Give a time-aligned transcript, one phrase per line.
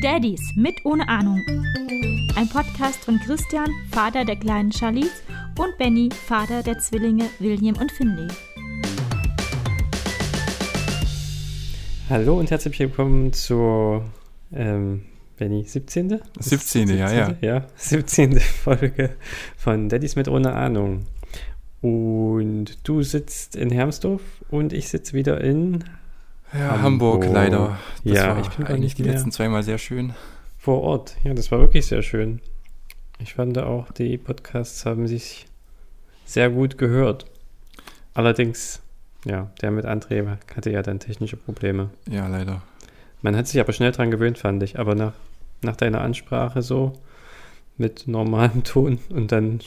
[0.00, 1.42] Daddies mit ohne Ahnung.
[2.36, 5.22] Ein Podcast von Christian, Vater der kleinen Charlize,
[5.58, 8.28] und Benny, Vater der Zwillinge William und Finley.
[12.08, 14.04] Hallo und herzlich willkommen zur
[14.52, 15.02] ähm,
[15.36, 16.20] Benny, 17.
[16.38, 16.96] 17.
[16.96, 17.34] ja, ja.
[17.40, 18.38] Ja, 17.
[18.40, 19.16] Folge
[19.56, 21.06] von Daddies mit ohne Ahnung.
[21.80, 25.84] Und du sitzt in Hermsdorf und ich sitze wieder in
[26.52, 27.22] ja, Hamburg.
[27.22, 27.78] Hamburg, leider.
[28.04, 30.14] Das ja, ich bin eigentlich die letzten zweimal sehr schön.
[30.58, 32.40] Vor Ort, ja, das war wirklich sehr schön.
[33.20, 35.46] Ich fand auch, die Podcasts haben sich
[36.24, 37.26] sehr gut gehört.
[38.14, 38.80] Allerdings,
[39.24, 41.90] ja, der mit André hatte ja dann technische Probleme.
[42.08, 42.62] Ja, leider.
[43.22, 44.78] Man hat sich aber schnell dran gewöhnt, fand ich.
[44.78, 45.14] Aber nach,
[45.62, 46.92] nach deiner Ansprache so
[47.76, 49.60] mit normalem Ton und dann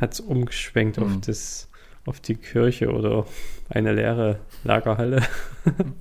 [0.00, 1.04] hat es umgeschwenkt mhm.
[1.04, 1.68] auf, das,
[2.06, 3.26] auf die Kirche oder
[3.68, 5.22] eine leere Lagerhalle.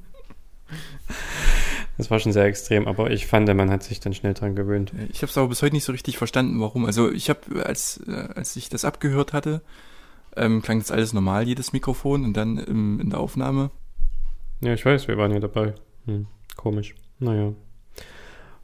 [1.97, 4.94] Das war schon sehr extrem, aber ich fand, man hat sich dann schnell dran gewöhnt.
[5.11, 6.86] Ich habe es aber bis heute nicht so richtig verstanden, warum.
[6.86, 9.61] Also ich habe, als, äh, als ich das abgehört hatte,
[10.38, 13.70] ähm, klang das alles normal, jedes Mikrofon und dann im, in der Aufnahme.
[14.61, 15.75] Ja, ich weiß, wir waren ja dabei.
[16.05, 16.95] Hm, komisch.
[17.20, 17.52] Naja.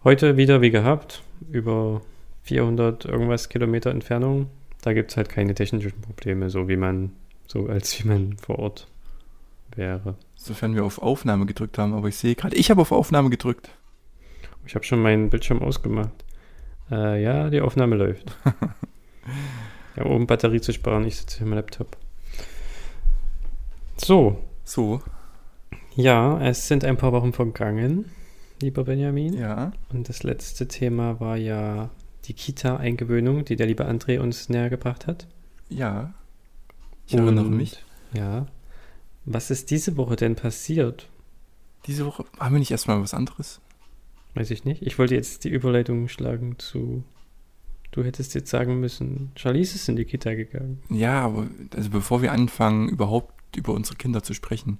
[0.05, 2.01] Heute wieder wie gehabt, über
[2.43, 4.49] 400 irgendwas Kilometer Entfernung.
[4.85, 7.11] Da gibt es halt keine technischen Probleme, so wie man,
[7.47, 8.87] so als wie man vor Ort
[9.75, 10.13] wäre.
[10.35, 13.71] Sofern wir auf Aufnahme gedrückt haben, aber ich sehe gerade, ich habe auf Aufnahme gedrückt.
[14.67, 16.11] Ich habe schon meinen Bildschirm ausgemacht.
[16.91, 18.37] Äh, ja, die Aufnahme läuft.
[19.95, 21.97] ja, um Batterie zu sparen, ich sitze hier im Laptop.
[23.97, 24.37] So.
[24.63, 25.01] So.
[25.95, 28.11] Ja, es sind ein paar Wochen vergangen,
[28.61, 29.33] lieber Benjamin.
[29.33, 29.71] Ja.
[29.91, 31.89] Und das letzte Thema war ja
[32.27, 35.27] die Kita-Eingewöhnung, die der liebe André uns näher gebracht hat.
[35.69, 36.13] Ja.
[37.07, 37.83] Ich erinnere mich.
[38.13, 38.47] Ja.
[39.25, 41.09] Was ist diese Woche denn passiert?
[41.85, 43.61] Diese Woche haben wir nicht erstmal was anderes?
[44.33, 44.81] Weiß ich nicht.
[44.81, 47.03] Ich wollte jetzt die Überleitung schlagen zu.
[47.91, 50.83] Du hättest jetzt sagen müssen, Charlize ist in die Kita gegangen.
[50.89, 54.79] Ja, aber also bevor wir anfangen, überhaupt über unsere Kinder zu sprechen.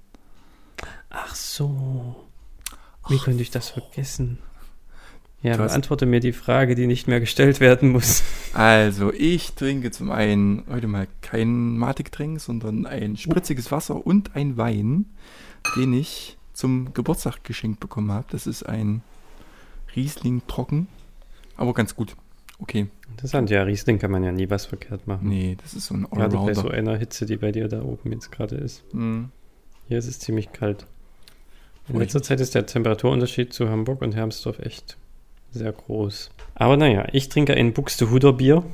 [1.08, 2.26] Ach so.
[3.08, 4.38] Wie Ach könnte ich das vergessen?
[5.42, 8.22] Ja, beantworte mir die Frage, die nicht mehr gestellt werden muss.
[8.52, 14.56] Also, ich trinke zum einen heute mal kein Matiktrink, sondern ein spritziges Wasser und ein
[14.56, 15.06] Wein,
[15.76, 18.26] den ich zum Geburtstag geschenkt bekommen habe.
[18.30, 19.02] Das ist ein
[19.94, 20.88] Riesling trocken,
[21.56, 22.16] aber ganz gut.
[22.58, 22.86] Okay.
[23.10, 25.28] Interessant, ja, Riesling kann man ja nie was verkehrt machen.
[25.28, 26.28] Nee, das ist so ein Allrounder.
[26.28, 28.82] Gerade bei so einer Hitze, die bei dir da oben jetzt gerade ist.
[28.94, 29.30] Mhm.
[29.88, 30.86] Hier ist es ziemlich kalt.
[31.88, 34.96] In letzter Zeit ist der Temperaturunterschied zu Hamburg und Hermsdorf echt
[35.50, 36.30] sehr groß.
[36.54, 38.64] Aber naja, ich trinke ein Buxtehuder Bier.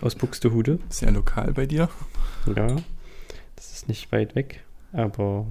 [0.00, 0.78] Aus Buxtehude.
[0.88, 1.88] Sehr lokal bei dir.
[2.54, 2.76] Ja,
[3.56, 5.46] das ist nicht weit weg, aber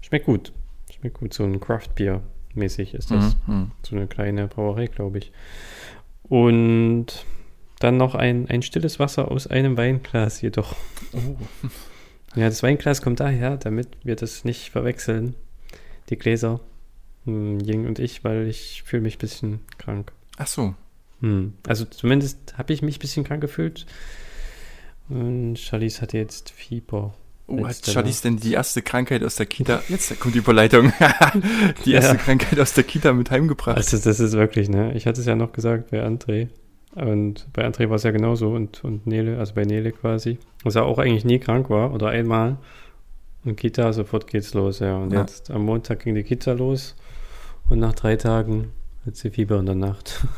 [0.00, 0.52] schmeckt gut.
[0.90, 2.22] Schmeckt gut, so ein Craft-Bier
[2.54, 3.36] mäßig ist das.
[3.46, 3.70] Mhm, mhm.
[3.82, 5.32] So eine kleine Brauerei, glaube ich.
[6.24, 7.24] Und
[7.78, 10.76] dann noch ein, ein stilles Wasser aus einem Weinglas jedoch.
[11.12, 11.36] Oh.
[12.34, 15.34] Ja, das Weinglas kommt daher, damit wir das nicht verwechseln.
[16.08, 16.60] Die Gläser.
[17.26, 20.12] Ying und ich, weil ich fühle mich ein bisschen krank.
[20.38, 20.74] Ach so.
[21.20, 21.54] Hm.
[21.66, 23.86] Also zumindest habe ich mich ein bisschen krank gefühlt.
[25.08, 27.14] Und Charlize hatte jetzt Fieber.
[27.46, 29.82] Oh, hat Charlize denn die erste Krankheit aus der Kita?
[29.88, 30.92] Jetzt kommt die Überleitung.
[31.84, 32.22] die erste ja.
[32.22, 33.76] Krankheit aus der Kita mit heimgebracht.
[33.76, 34.94] Also das ist wirklich, ne?
[34.94, 36.48] Ich hatte es ja noch gesagt bei André.
[36.94, 40.38] Und bei André war es ja genauso und, und Nele, also bei Nele quasi.
[40.62, 42.58] Was er auch eigentlich nie krank war oder einmal.
[43.44, 44.96] Und Kita, sofort geht's los, ja.
[44.96, 45.20] Und ja.
[45.20, 46.94] jetzt am Montag ging die Kita los.
[47.72, 48.70] Und nach drei Tagen
[49.06, 50.26] hat sie Fieber in der Nacht.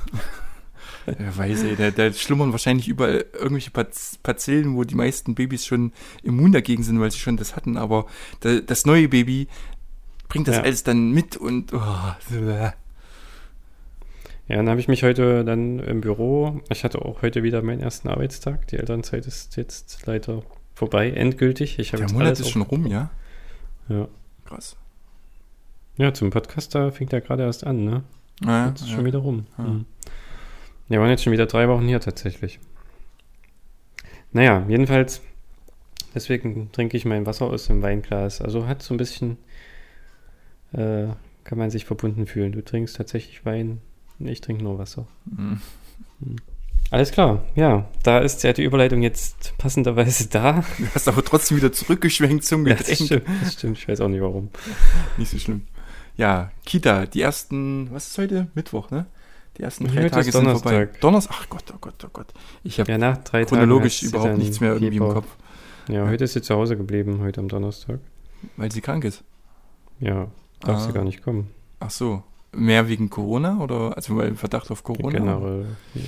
[1.06, 5.92] Ja, weiß ey, da, da schlummern wahrscheinlich überall irgendwelche Parzellen, wo die meisten Babys schon
[6.22, 8.06] immun dagegen sind, weil sie schon das hatten, aber
[8.40, 9.48] da, das neue Baby
[10.28, 10.62] bringt das ja.
[10.62, 12.72] alles dann mit und oh, ja,
[14.48, 18.08] dann habe ich mich heute dann im Büro, ich hatte auch heute wieder meinen ersten
[18.08, 20.42] Arbeitstag, die Elternzeit ist jetzt leider
[20.74, 21.78] vorbei, endgültig.
[21.78, 23.10] Ich Der Monat ist schon rum, ja?
[23.90, 24.08] Ja.
[24.46, 24.78] Krass.
[25.96, 28.02] Ja, zum Podcast, da fängt er gerade erst an, ne?
[28.44, 28.96] Ja, jetzt ist ja.
[28.96, 29.46] schon wieder rum.
[29.58, 29.64] Ja.
[29.64, 29.86] Mhm.
[30.88, 32.58] Wir waren jetzt schon wieder drei Wochen hier tatsächlich.
[34.32, 35.22] Naja, jedenfalls,
[36.14, 38.40] deswegen trinke ich mein Wasser aus dem Weinglas.
[38.40, 39.38] Also hat so ein bisschen,
[40.72, 41.06] äh,
[41.44, 42.50] kann man sich verbunden fühlen.
[42.50, 43.80] Du trinkst tatsächlich Wein,
[44.18, 45.06] ich trinke nur Wasser.
[45.26, 45.60] Mhm.
[46.18, 46.36] Mhm.
[46.90, 50.64] Alles klar, ja, da ist ja die Überleitung jetzt passenderweise da.
[50.78, 52.88] Du hast aber trotzdem wieder zurückgeschwenkt zum Getränk.
[52.88, 54.50] Ja, das, stimmt, das stimmt, ich weiß auch nicht warum.
[55.16, 55.62] Nicht so schlimm.
[56.16, 58.46] Ja, Kita, die ersten, was ist heute?
[58.54, 59.06] Mittwoch, ne?
[59.58, 60.88] Die ersten drei Tage sind vorbei.
[61.00, 61.36] Donnerstag.
[61.40, 62.26] Ach Gott, oh Gott, oh Gott.
[62.64, 65.08] Ich habe ja, nach drei chronologisch überhaupt nichts mehr irgendwie Fieber.
[65.08, 65.36] im Kopf.
[65.88, 68.00] Ja, heute ist sie zu Hause geblieben, heute am Donnerstag.
[68.56, 69.22] Weil sie krank ist.
[70.00, 70.28] Ja,
[70.60, 70.80] darf Ah.
[70.80, 71.50] sie gar nicht kommen.
[71.80, 72.22] Ach so.
[72.52, 75.10] Mehr wegen Corona oder also weil Verdacht auf Corona?
[75.18, 75.66] Generell.
[75.94, 76.02] ja.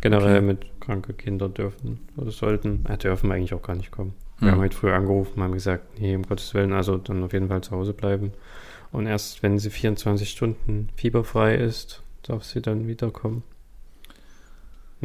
[0.00, 0.46] Generell Okay.
[0.46, 4.14] mit kranke Kinder dürfen oder sollten, äh, dürfen eigentlich auch gar nicht kommen.
[4.38, 4.54] Wir Hm.
[4.54, 7.62] haben heute früh angerufen, haben gesagt, nee, um Gottes Willen, also dann auf jeden Fall
[7.62, 8.32] zu Hause bleiben.
[8.92, 13.42] Und erst wenn sie 24 Stunden fieberfrei ist, darf sie dann wiederkommen.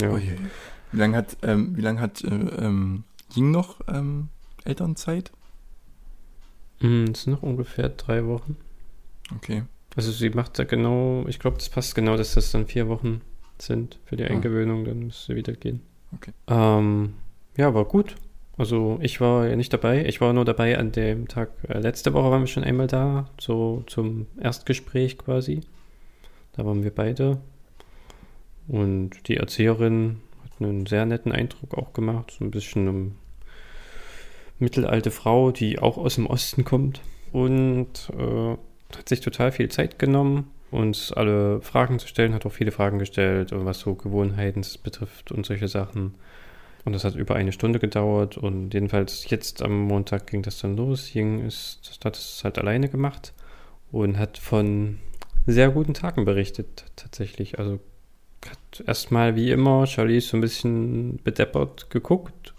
[0.02, 0.18] Ja, Oh.
[0.92, 3.04] Wie lange hat, ähm, wie lang hat äh, ähm,
[3.36, 4.30] Ying noch ähm,
[4.64, 5.32] Elternzeit?
[6.80, 8.58] Hm, es sind noch ungefähr drei Wochen.
[9.36, 9.64] Okay.
[9.96, 13.22] Also sie macht da genau, ich glaube, das passt genau, dass das dann vier Wochen
[13.60, 14.28] sind für die Ah.
[14.28, 15.82] Eingewöhnung, dann müsste sie wieder gehen.
[16.16, 16.32] Okay.
[16.48, 17.14] Ähm,
[17.58, 18.16] ja, war gut.
[18.58, 20.06] Also ich war ja nicht dabei.
[20.06, 21.50] Ich war nur dabei an dem Tag.
[21.68, 25.62] Äh, letzte Woche waren wir schon einmal da, so zum Erstgespräch quasi.
[26.54, 27.40] Da waren wir beide.
[28.68, 32.32] Und die Erzieherin hat einen sehr netten Eindruck auch gemacht.
[32.38, 33.12] So ein bisschen eine
[34.60, 37.02] mittelalte Frau, die auch aus dem Osten kommt.
[37.32, 38.58] Und äh,
[38.96, 43.00] hat sich total viel Zeit genommen, uns alle Fragen zu stellen, hat auch viele Fragen
[43.00, 46.14] gestellt, was so Gewohnheiten betrifft und solche Sachen.
[46.86, 50.76] Und das hat über eine Stunde gedauert und jedenfalls jetzt am Montag ging das dann
[50.76, 51.14] los.
[51.14, 53.34] Ying ist, hat es halt alleine gemacht
[53.92, 55.00] und hat von
[55.46, 57.58] sehr guten Tagen berichtet tatsächlich.
[57.60, 57.80] Also
[58.50, 62.54] hat erstmal wie immer Charlize so ein bisschen bedeppert geguckt.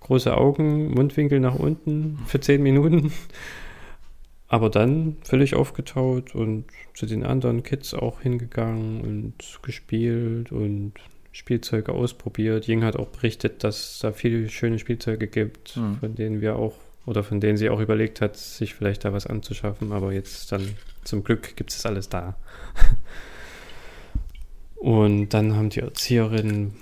[0.00, 3.12] Große Augen, Mundwinkel nach unten für zehn Minuten.
[4.48, 10.94] Aber dann völlig aufgetaut und zu den anderen Kids auch hingegangen und gespielt und
[11.32, 12.66] Spielzeuge ausprobiert.
[12.68, 15.96] Ying hat auch berichtet, dass es da viele schöne Spielzeuge gibt, Mhm.
[15.98, 16.74] von denen wir auch,
[17.06, 19.92] oder von denen sie auch überlegt hat, sich vielleicht da was anzuschaffen.
[19.92, 20.74] Aber jetzt dann
[21.04, 22.36] zum Glück gibt es alles da.
[24.76, 26.74] Und dann haben die Erzieherinnen,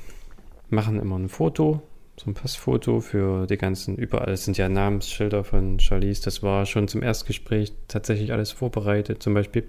[0.70, 1.82] machen immer ein Foto,
[2.16, 6.22] so ein Passfoto für die ganzen, überall sind ja Namensschilder von Charlize.
[6.22, 9.22] Das war schon zum Erstgespräch tatsächlich alles vorbereitet.
[9.22, 9.64] Zum Beispiel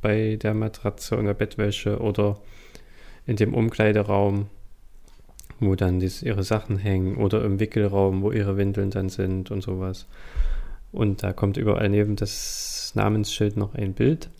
[0.00, 2.40] bei der Matratze und der Bettwäsche oder
[3.26, 4.46] in dem Umkleideraum,
[5.60, 9.62] wo dann dies, ihre Sachen hängen oder im Wickelraum, wo ihre Windeln dann sind und
[9.62, 10.06] sowas.
[10.92, 14.30] Und da kommt überall neben das Namensschild noch ein Bild.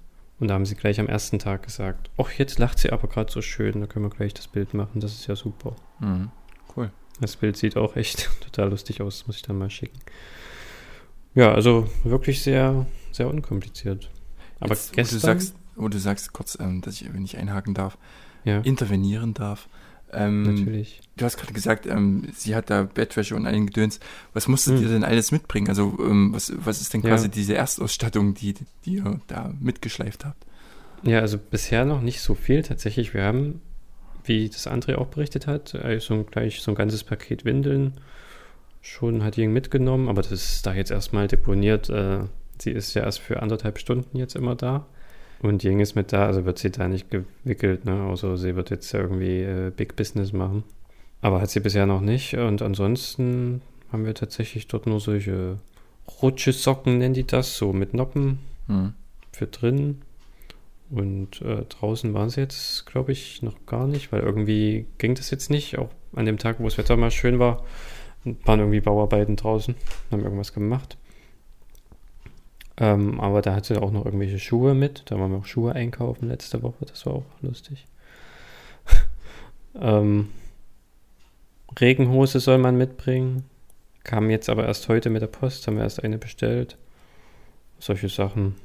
[0.40, 3.30] Und da haben sie gleich am ersten Tag gesagt, ach, jetzt lacht sie aber gerade
[3.30, 5.76] so schön, da können wir gleich das Bild machen, das ist ja super.
[6.00, 6.30] Mhm.
[6.76, 6.90] Cool.
[7.20, 9.98] Das Bild sieht auch echt total lustig aus, das muss ich dann mal schicken.
[11.34, 14.10] Ja, also wirklich sehr, sehr unkompliziert.
[14.60, 17.36] Aber Jetzt, gestern, Wo du sagst, wo du sagst kurz, ähm, dass ich, wenn ich
[17.36, 17.98] einhaken darf,
[18.44, 19.68] ja, intervenieren darf.
[20.12, 21.00] Ähm, natürlich.
[21.16, 23.98] Du hast gerade gesagt, ähm, sie hat da Bettwäsche und allen Gedöns.
[24.32, 24.82] Was musstet Hm.
[24.82, 25.68] ihr denn alles mitbringen?
[25.68, 27.08] Also, ähm, was, was ist denn Ja.
[27.10, 28.54] quasi diese Erstausstattung, die,
[28.84, 30.44] die ihr da mitgeschleift habt?
[31.02, 33.12] Ja, also bisher noch nicht so viel tatsächlich.
[33.12, 33.60] Wir haben,
[34.24, 37.94] wie das André auch berichtet hat, so ein, gleich so ein ganzes Paket Windeln
[38.80, 41.88] schon hat Jing mitgenommen, aber das ist da jetzt erstmal deponiert.
[41.90, 42.20] Äh,
[42.58, 44.86] sie ist ja erst für anderthalb Stunden jetzt immer da.
[45.44, 48.04] Und Jing ist mit da, also wird sie da nicht gewickelt, ne?
[48.04, 50.64] Außer sie wird jetzt irgendwie äh, Big Business machen.
[51.20, 52.34] Aber hat sie bisher noch nicht.
[52.34, 53.60] Und ansonsten
[53.92, 55.58] haben wir tatsächlich dort nur solche
[56.22, 58.38] Rutschesocken, nennen die das, so mit Noppen
[58.68, 58.94] Hm.
[59.32, 60.00] für drin.
[60.88, 65.30] Und äh, draußen waren sie jetzt, glaube ich, noch gar nicht, weil irgendwie ging das
[65.30, 65.76] jetzt nicht.
[65.76, 67.64] Auch an dem Tag, wo das Wetter mal schön war,
[68.44, 69.74] waren irgendwie Bauarbeiten draußen,
[70.10, 70.96] haben irgendwas gemacht.
[72.76, 75.02] Ähm, aber da hatte auch noch irgendwelche Schuhe mit.
[75.06, 76.84] Da waren wir auch Schuhe einkaufen letzte Woche.
[76.86, 77.86] Das war auch lustig.
[79.80, 80.28] ähm,
[81.78, 83.44] Regenhose soll man mitbringen.
[84.02, 86.76] Kam jetzt aber erst heute mit der Post, haben wir erst eine bestellt.
[87.78, 88.56] Solche Sachen.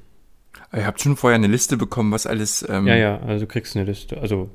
[0.74, 2.68] Ihr habt schon vorher eine Liste bekommen, was alles.
[2.68, 4.20] Ähm, Ja, ja, also du kriegst eine Liste.
[4.20, 4.50] Also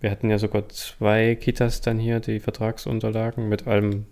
[0.00, 4.06] wir hatten ja sogar zwei Kitas dann hier, die Vertragsunterlagen mit allem,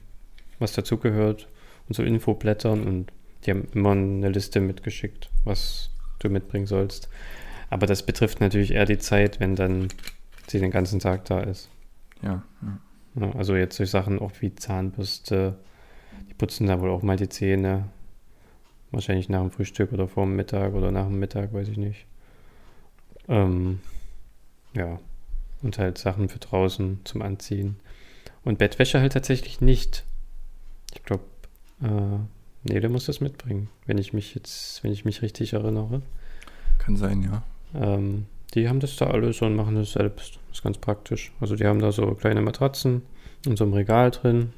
[0.58, 1.48] was dazugehört
[1.88, 3.12] und so Infoblättern und
[3.44, 7.08] die haben immer eine Liste mitgeschickt, was du mitbringen sollst.
[7.70, 9.88] Aber das betrifft natürlich eher die Zeit, wenn dann
[10.46, 11.68] sie den ganzen Tag da ist.
[12.22, 13.32] Ja, ja.
[13.34, 15.58] Also jetzt so Sachen auch wie Zahnbürste,
[16.28, 17.88] die putzen da wohl auch mal die Zähne.
[18.90, 22.06] Wahrscheinlich nach dem Frühstück oder vor dem Mittag oder nach dem Mittag, weiß ich nicht.
[23.28, 23.80] Ähm,
[24.74, 24.98] ja.
[25.60, 27.76] Und halt Sachen für draußen zum Anziehen.
[28.44, 30.04] Und Bettwäsche halt tatsächlich nicht.
[30.94, 31.24] Ich glaube,
[31.82, 32.18] äh,
[32.68, 36.02] Nele muss das mitbringen, wenn ich mich jetzt, wenn ich mich richtig erinnere.
[36.78, 37.42] Kann sein, ja.
[37.74, 40.38] Ähm, die haben das da alles und machen das selbst.
[40.48, 41.32] Das ist ganz praktisch.
[41.40, 43.02] Also die haben da so kleine Matratzen
[43.44, 44.52] in so einem Regal drin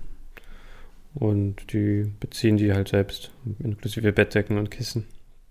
[1.15, 5.07] und die beziehen die halt selbst, inklusive Bettdecken und Kissen.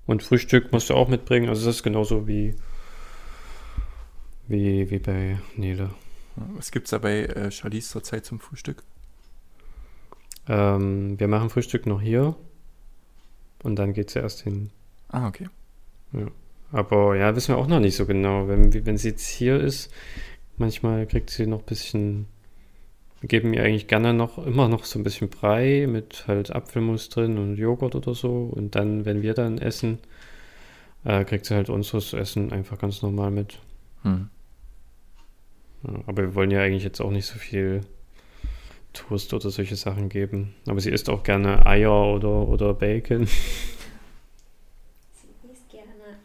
[0.06, 1.50] Und Frühstück musst du auch mitbringen.
[1.50, 2.56] Also das ist genauso wie,
[4.48, 5.92] wie, wie bei Nele.
[6.56, 8.84] Was gibt's da bei äh, Charlize zur Zeit zum Frühstück?
[10.48, 12.36] Ähm, wir machen Frühstück noch hier
[13.64, 14.70] und dann geht sie erst hin.
[15.10, 15.48] Ah, okay.
[16.72, 18.48] Aber ja, wissen wir auch noch nicht so genau.
[18.48, 19.92] Wenn, wenn sie jetzt hier ist,
[20.58, 22.28] manchmal kriegt sie noch ein bisschen.
[23.22, 27.10] Wir geben ihr eigentlich gerne noch immer noch so ein bisschen Brei mit halt Apfelmus
[27.10, 28.50] drin und Joghurt oder so.
[28.52, 30.00] Und dann, wenn wir dann essen,
[31.04, 33.60] äh, kriegt sie halt unseres Essen einfach ganz normal mit.
[34.04, 34.30] Hm.
[35.84, 37.82] Ja, aber wir wollen ja eigentlich jetzt auch nicht so viel
[38.94, 40.56] Toast oder solche Sachen geben.
[40.68, 43.28] Aber sie isst auch gerne Eier oder, oder Bacon.
[45.12, 46.20] Sie isst gerne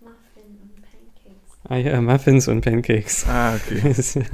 [0.00, 1.70] Muffin und Pancakes.
[1.70, 3.26] Eier, Muffins und Pancakes.
[3.26, 3.94] Ah, okay.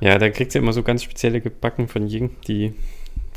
[0.00, 2.74] ja, da kriegt sie immer so ganz spezielle Gebacken von Ying, die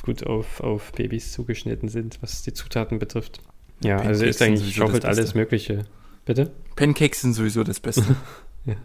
[0.03, 3.41] gut auf, auf Babys zugeschnitten sind, was die Zutaten betrifft.
[3.83, 5.33] Ja, also Pancakes ist sind eigentlich schaufelt alles.
[5.33, 5.85] Mögliche.
[6.25, 6.51] Bitte?
[6.75, 8.15] Pancakes sind sowieso das Beste.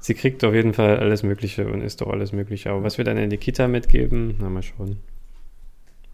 [0.00, 2.70] Sie kriegt auf jeden Fall alles Mögliche und isst auch alles Mögliche.
[2.70, 4.98] Aber was wir dann in die Kita mitgeben, na mal schauen.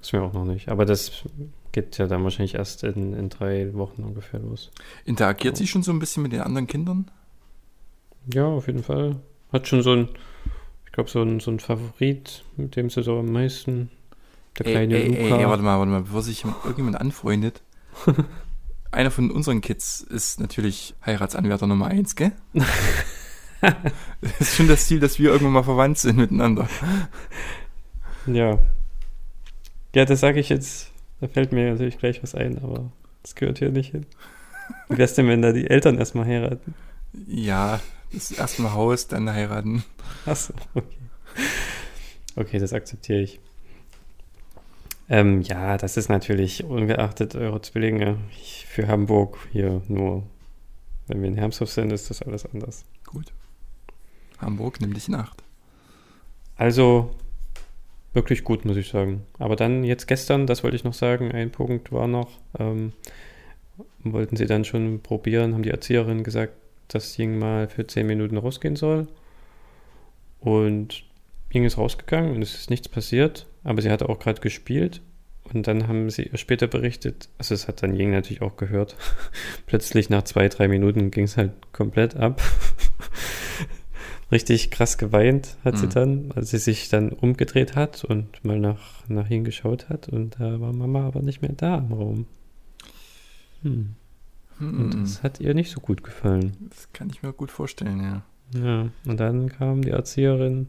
[0.00, 0.68] Wissen wir auch noch nicht.
[0.68, 1.24] Aber das
[1.72, 4.70] geht ja dann wahrscheinlich erst in, in drei Wochen ungefähr los.
[5.04, 7.10] Interagiert sie schon so ein bisschen mit den anderen Kindern?
[8.32, 9.16] Ja, auf jeden Fall.
[9.52, 10.08] Hat schon so ein,
[10.86, 13.90] ich glaube, so ein, so ein Favorit, mit dem sie so am meisten.
[14.58, 15.40] Der kleine ey, ey, Luca.
[15.40, 17.62] ey, warte mal, warte mal, bevor sich irgendjemand anfreundet.
[18.92, 22.32] Einer von unseren Kids ist natürlich Heiratsanwärter Nummer eins, gell?
[24.20, 26.68] das ist schon das Ziel, dass wir irgendwann mal verwandt sind miteinander.
[28.26, 28.58] Ja.
[29.94, 30.90] Ja, das sage ich jetzt.
[31.20, 32.90] Da fällt mir natürlich gleich was ein, aber
[33.22, 34.06] das gehört hier nicht hin.
[34.88, 36.74] Wie wär's denn, wenn da die Eltern erstmal heiraten?
[37.26, 37.80] Ja,
[38.12, 39.84] das erstmal Haus, dann heiraten.
[40.26, 40.96] Achso, okay.
[42.36, 43.40] Okay, das akzeptiere ich.
[45.08, 48.18] Ähm, ja, das ist natürlich ungeachtet eurer Zwillinge
[48.66, 50.24] für Hamburg hier nur.
[51.06, 52.84] Wenn wir in Hermshof sind, ist das alles anders.
[53.04, 53.32] Gut.
[54.38, 55.42] Hamburg, nimm dich in Acht.
[56.56, 57.14] Also
[58.12, 59.22] wirklich gut, muss ich sagen.
[59.38, 62.92] Aber dann jetzt gestern, das wollte ich noch sagen, ein Punkt war noch, ähm,
[64.02, 66.54] wollten sie dann schon probieren, haben die Erzieherin gesagt,
[66.88, 69.08] dass Ying mal für 10 Minuten rausgehen soll.
[70.40, 71.04] Und
[71.52, 75.00] Ying ist rausgegangen und es ist nichts passiert, aber sie hatte auch gerade gespielt.
[75.52, 78.96] Und dann haben sie später berichtet, also es hat dann Ying natürlich auch gehört,
[79.66, 82.40] plötzlich nach zwei, drei Minuten ging es halt komplett ab.
[84.32, 85.90] Richtig krass geweint hat sie Mhm.
[85.90, 90.08] dann, als sie sich dann umgedreht hat und mal nach, nach ihm geschaut hat.
[90.08, 92.26] Und da war Mama aber nicht mehr da im Raum.
[93.62, 93.94] Hm.
[94.60, 96.52] Und Hm, das hat ihr nicht so gut gefallen.
[96.70, 98.22] das kann ich mir gut vorstellen, ja.
[98.60, 100.68] Ja, und dann kam die Erzieherin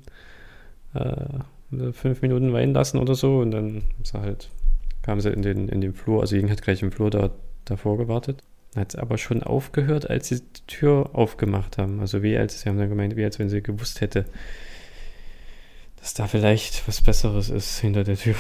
[0.94, 4.50] äh, fünf Minuten weinen lassen oder so und dann ist sie halt,
[5.04, 7.32] kam sie in den, in den Flur, also Jing hat gleich im Flur da,
[7.66, 8.42] davor gewartet.
[8.76, 12.02] Hat es aber schon aufgehört, als sie die Tür aufgemacht haben.
[12.02, 14.26] Also wie als, sie haben dann gemeint, wie als wenn sie gewusst hätte,
[16.02, 18.36] dass da vielleicht was Besseres ist hinter der Tür.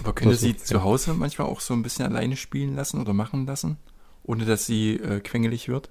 [0.00, 3.00] Aber könnte Das sie macht zu Hause manchmal auch so ein bisschen alleine spielen lassen
[3.00, 3.78] oder machen lassen,
[4.24, 5.88] ohne dass sie äh, quengelig wird?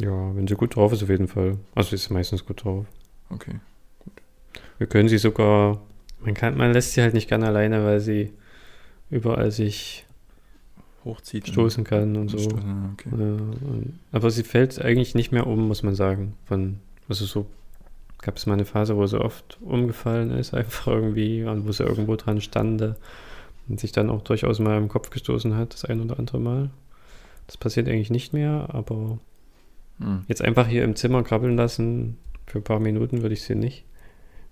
[0.00, 1.58] Ja, wenn sie gut drauf ist, auf jeden Fall.
[1.74, 2.86] Also sie ist meistens gut drauf.
[3.28, 3.60] Okay.
[4.78, 5.80] Wir können sie sogar,
[6.20, 8.32] man kann, man lässt sie halt nicht gerne alleine, weil sie
[9.10, 10.06] überall sich
[11.04, 11.46] Hochzieht.
[11.46, 12.38] und- stoßen kann und so.
[12.38, 13.08] Stoßen, Okay.
[13.10, 16.34] Ja, und, aber sie fällt eigentlich nicht mehr um, muss man sagen.
[16.46, 16.78] Von,
[17.08, 17.46] also so
[18.20, 21.82] gab es mal eine Phase, wo sie oft umgefallen ist, einfach irgendwie, und wo sie
[21.84, 22.96] irgendwo dran stande
[23.68, 26.70] und sich dann auch durchaus mal im Kopf gestoßen hat, das ein oder andere Mal.
[27.46, 29.18] Das passiert eigentlich nicht mehr, aber
[29.98, 30.24] Hm.
[30.28, 32.16] jetzt einfach hier im Zimmer krabbeln lassen,
[32.46, 33.84] für ein paar Minuten würde ich sie nicht,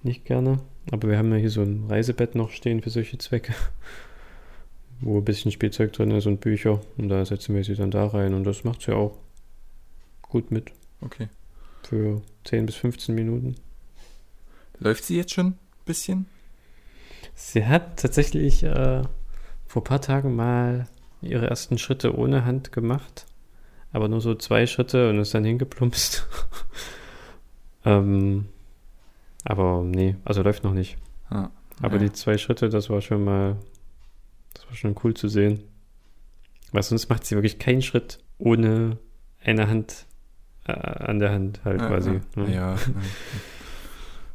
[0.03, 0.59] nicht gerne.
[0.93, 3.53] Aber wir haben ja hier so ein Reisebett noch stehen für solche Zwecke,
[5.01, 6.81] wo ein bisschen Spielzeug drin ist und Bücher.
[6.97, 9.17] Und da setzen wir sie dann da rein und das macht sie auch
[10.23, 11.29] gut mit Okay.
[11.83, 13.57] für 10 bis 15 Minuten.
[14.79, 16.27] Läuft sie jetzt schon ein bisschen?
[17.35, 19.03] Sie hat tatsächlich äh,
[19.67, 20.89] vor ein paar Tagen mal
[21.23, 23.27] ihre ersten Schritte ohne Hand gemacht,
[23.93, 26.27] aber nur so zwei Schritte und ist dann hingeplumpst.
[27.85, 28.47] ähm,
[29.45, 30.97] aber nee, also läuft noch nicht.
[31.31, 31.51] Ah,
[31.83, 32.03] Aber ja.
[32.05, 33.57] die zwei Schritte, das war schon mal,
[34.71, 35.63] war schon cool zu sehen.
[36.73, 38.99] Weil sonst macht sie wirklich keinen Schritt ohne
[39.43, 40.07] eine Hand
[40.67, 42.21] äh, an der Hand halt Ja, quasi.
[42.37, 42.55] Ja, ne?
[42.55, 42.77] ja.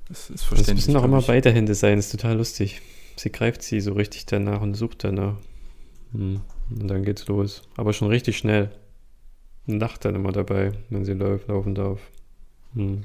[0.07, 0.85] Das ist Das verständlich.
[0.87, 1.25] müssen auch immer ich.
[1.27, 2.81] beide Hände sein, ist total lustig.
[3.15, 5.35] Sie greift sie so richtig danach und sucht danach.
[6.11, 6.41] Hm.
[6.69, 7.63] Und dann geht's los.
[7.75, 8.69] Aber schon richtig schnell.
[9.65, 11.99] Und lacht dann immer dabei, wenn sie läuft, laufen darf.
[12.75, 13.03] Hm.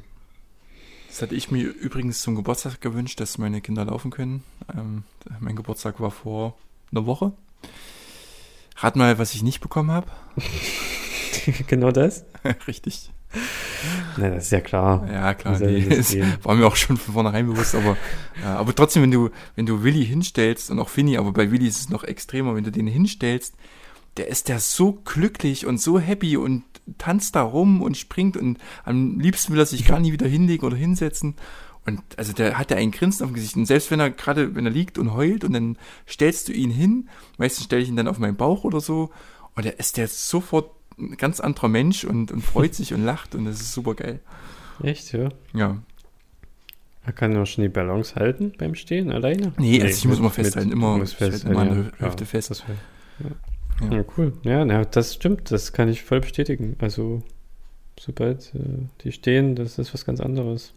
[1.09, 4.45] Das hatte ich mir übrigens zum Geburtstag gewünscht, dass meine Kinder laufen können.
[4.77, 5.05] Ähm,
[5.41, 6.59] mein Geburtstag war vor
[6.93, 7.33] einer Woche.
[8.77, 10.07] Rat mal, was ich nicht bekommen habe.
[11.67, 12.25] genau das?
[12.67, 13.11] Richtig.
[14.17, 15.09] Na, das ist ja klar.
[15.11, 17.97] Ja, klar, nee, das war mir auch schon von vornherein bewusst, aber,
[18.43, 21.67] ja, aber trotzdem, wenn du, wenn du Willi hinstellst und auch Finny, aber bei Willi
[21.67, 23.55] ist es noch extremer, wenn du den hinstellst,
[24.17, 26.65] der ist der so glücklich und so happy und
[26.99, 30.67] tanzt da rum und springt und am liebsten will er sich gar nie wieder hinlegen
[30.67, 31.37] oder hinsetzen.
[31.99, 33.57] Und also der hat ja ein Grinsen auf dem Gesicht.
[33.57, 35.77] Und selbst wenn er gerade, wenn er liegt und heult und dann
[36.09, 39.11] stellst du ihn hin, meistens stelle ich ihn dann auf meinen Bauch oder so,
[39.57, 43.35] und der ist der sofort ein ganz anderer Mensch und, und freut sich und lacht
[43.35, 44.21] und das ist super geil.
[44.83, 45.29] Echt, ja?
[45.55, 45.77] Ja.
[47.05, 49.53] Er kann auch schon die Balance halten beim Stehen alleine?
[49.59, 51.73] Nee, also ich muss immer festhalten, mit- immer- muss festhalten, immer ja.
[51.73, 52.51] Hü- Hüfte ja, fest.
[52.51, 52.77] Das wär,
[53.21, 53.87] ja.
[53.91, 53.97] Ja.
[53.97, 54.05] Ja.
[54.17, 54.35] cool.
[54.43, 56.77] Ja, na, das stimmt, das kann ich voll bestätigen.
[56.81, 57.23] Also,
[57.99, 58.59] sobald äh,
[59.03, 60.75] die stehen, das ist was ganz anderes.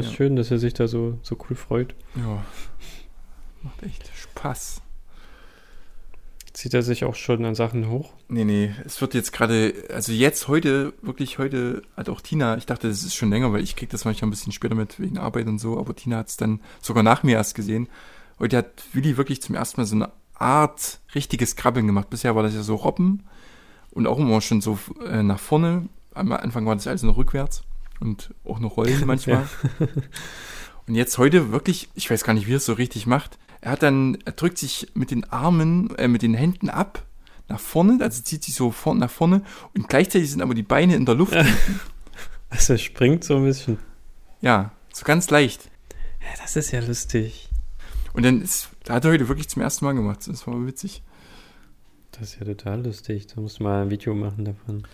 [0.00, 0.16] Es ist Ja.
[0.16, 1.94] schön, dass er sich da so, so cool freut.
[2.16, 2.44] Ja.
[3.62, 4.80] Macht echt Spaß.
[6.52, 8.12] Zieht er sich auch schon an Sachen hoch?
[8.28, 12.66] Nee, nee, es wird jetzt gerade, also jetzt heute, wirklich heute hat auch Tina, ich
[12.66, 15.18] dachte, das ist schon länger, weil ich krieg das manchmal ein bisschen später mit wegen
[15.18, 17.88] Arbeit und so, aber Tina hat es dann sogar nach mir erst gesehen.
[18.38, 22.10] Heute hat Willi wirklich zum ersten Mal so eine Art richtiges Krabbeln gemacht.
[22.10, 23.22] Bisher war das ja so Robben
[23.90, 25.88] und auch immer schon so äh, nach vorne.
[26.14, 27.62] Am Anfang war das alles noch rückwärts
[28.02, 29.48] und auch noch rollen manchmal.
[30.86, 33.38] Und jetzt heute wirklich, ich weiß gar nicht, wie er es so richtig macht.
[33.60, 37.04] Er hat dann, er drückt sich mit den Armen, äh, mit den Händen ab
[37.48, 39.42] nach vorne, also zieht sich so vorne nach vorne
[39.74, 41.36] und gleichzeitig sind aber die Beine in der Luft.
[42.50, 43.78] Also, er springt so ein bisschen.
[44.40, 45.70] Ja, so ganz leicht.
[46.20, 47.48] Ja, das ist ja lustig.
[48.12, 50.26] Und dann ist, da hat er heute wirklich zum ersten Mal gemacht.
[50.26, 51.02] Das war witzig.
[52.10, 53.26] Das ist ja total lustig.
[53.28, 54.86] Da musst du mal ein Video machen davon.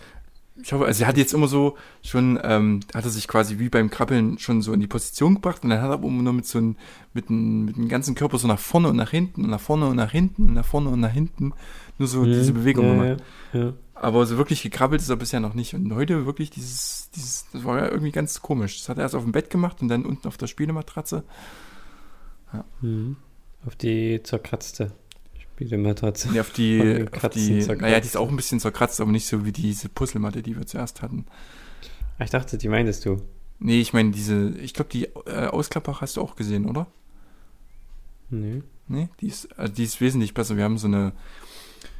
[0.61, 3.69] Ich hoffe, also er hat jetzt immer so schon, ähm, hat er sich quasi wie
[3.69, 6.33] beim Krabbeln schon so in die Position gebracht und dann hat er aber immer nur
[6.33, 6.75] mit so einem,
[7.13, 9.87] mit dem, mit dem ganzen Körper so nach vorne und nach hinten und nach vorne
[9.87, 11.53] und nach hinten und nach vorne und nach hinten
[11.97, 13.23] nur so diese Bewegung ja, gemacht.
[13.53, 13.73] Ja, ja.
[13.93, 15.73] Aber so wirklich gekrabbelt ist er bisher noch nicht.
[15.73, 18.79] Und heute wirklich dieses, dieses, das war ja irgendwie ganz komisch.
[18.79, 21.23] Das hat er erst auf dem Bett gemacht und dann unten auf der Spielematratze.
[22.81, 23.17] Mhm.
[23.65, 24.93] Auf die zerkratzte
[25.59, 26.31] Spielematratze.
[26.31, 29.45] Nee, auf die, auf die, naja, die ist auch ein bisschen zerkratzt, aber nicht so
[29.45, 31.25] wie diese Puzzlematte, die wir zuerst hatten.
[32.17, 33.21] Ah, Ich dachte, die meintest du.
[33.59, 36.87] Nee, ich meine, diese, ich glaube, die äh, Ausklappbach hast du auch gesehen, oder?
[38.29, 38.63] Nee.
[38.87, 40.55] Nee, die ist, also die ist wesentlich besser.
[40.55, 41.11] Wir haben so eine,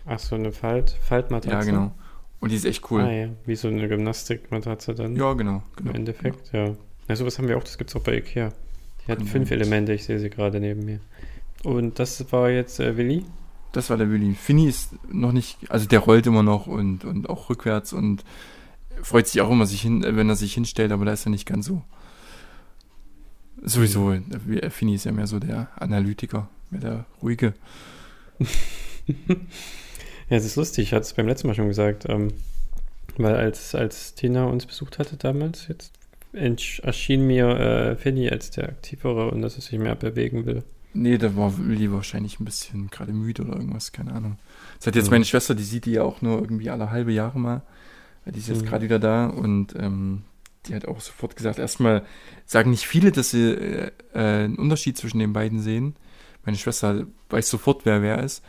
[0.06, 1.54] Ach, so eine Falt, Faltmatratze.
[1.56, 1.92] ja, genau.
[2.40, 3.02] Und die ist echt cool.
[3.02, 3.30] Ah, ja.
[3.46, 5.18] Wie so eine Gymnastikmatratze dann.
[5.18, 5.92] Ja, genau, Im genau.
[5.92, 6.76] Endeffekt, ja.
[7.10, 7.16] ja.
[7.16, 8.54] sowas haben wir auch, das gibt's auch bei Ikea.
[9.06, 9.52] Die hat Kann fünf.
[9.52, 11.02] Elemente, ich sehe sie gerade neben mir.
[11.64, 13.26] Und das war jetzt äh, Willi?
[13.72, 14.34] Das war der Willi.
[14.34, 18.24] Finny ist noch nicht, also der rollt immer noch und, und auch rückwärts und
[19.02, 21.46] freut sich auch immer, sich hin, wenn er sich hinstellt, aber da ist er nicht
[21.46, 21.84] ganz so.
[23.62, 24.16] Sowieso,
[24.70, 27.54] Finny ist ja mehr so der Analytiker, mehr der ruhige.
[30.30, 32.06] Ja, das ist lustig, ich hatte es beim letzten Mal schon gesagt.
[32.08, 32.34] Ähm,
[33.18, 35.92] weil als, als Tina uns besucht hatte damals, jetzt
[36.32, 40.64] erschien mir äh, Finny als der Aktivere und dass er sich mehr bewegen will.
[40.94, 44.38] Nee, da war Willi wahrscheinlich ein bisschen gerade müde oder irgendwas, keine Ahnung.
[44.80, 45.12] Das hat jetzt Mhm.
[45.12, 47.62] meine Schwester, die sieht die ja auch nur irgendwie alle halbe Jahre mal.
[48.26, 48.66] Die ist jetzt Mhm.
[48.68, 50.24] gerade wieder da und ähm,
[50.66, 52.04] die hat auch sofort gesagt, erstmal
[52.46, 55.96] sagen nicht viele, dass sie äh, äh, einen Unterschied zwischen den beiden sehen.
[56.44, 58.44] Meine Schwester weiß sofort, wer wer ist.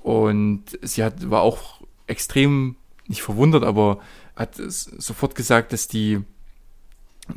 [0.00, 4.00] Und sie hat, war auch extrem, nicht verwundert, aber
[4.36, 6.20] hat sofort gesagt, dass die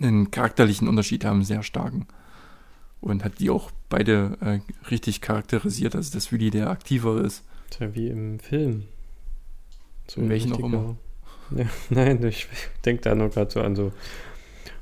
[0.02, 2.08] einen charakterlichen Unterschied haben, sehr starken.
[3.04, 7.44] Und hat die auch beide äh, richtig charakterisiert, also dass Willi der aktivere ist.
[7.70, 8.84] Ist ja wie im Film.
[10.08, 10.96] So In welchen auch immer.
[11.56, 12.48] Ja, nein, ich
[12.86, 13.92] denke da nur gerade so an so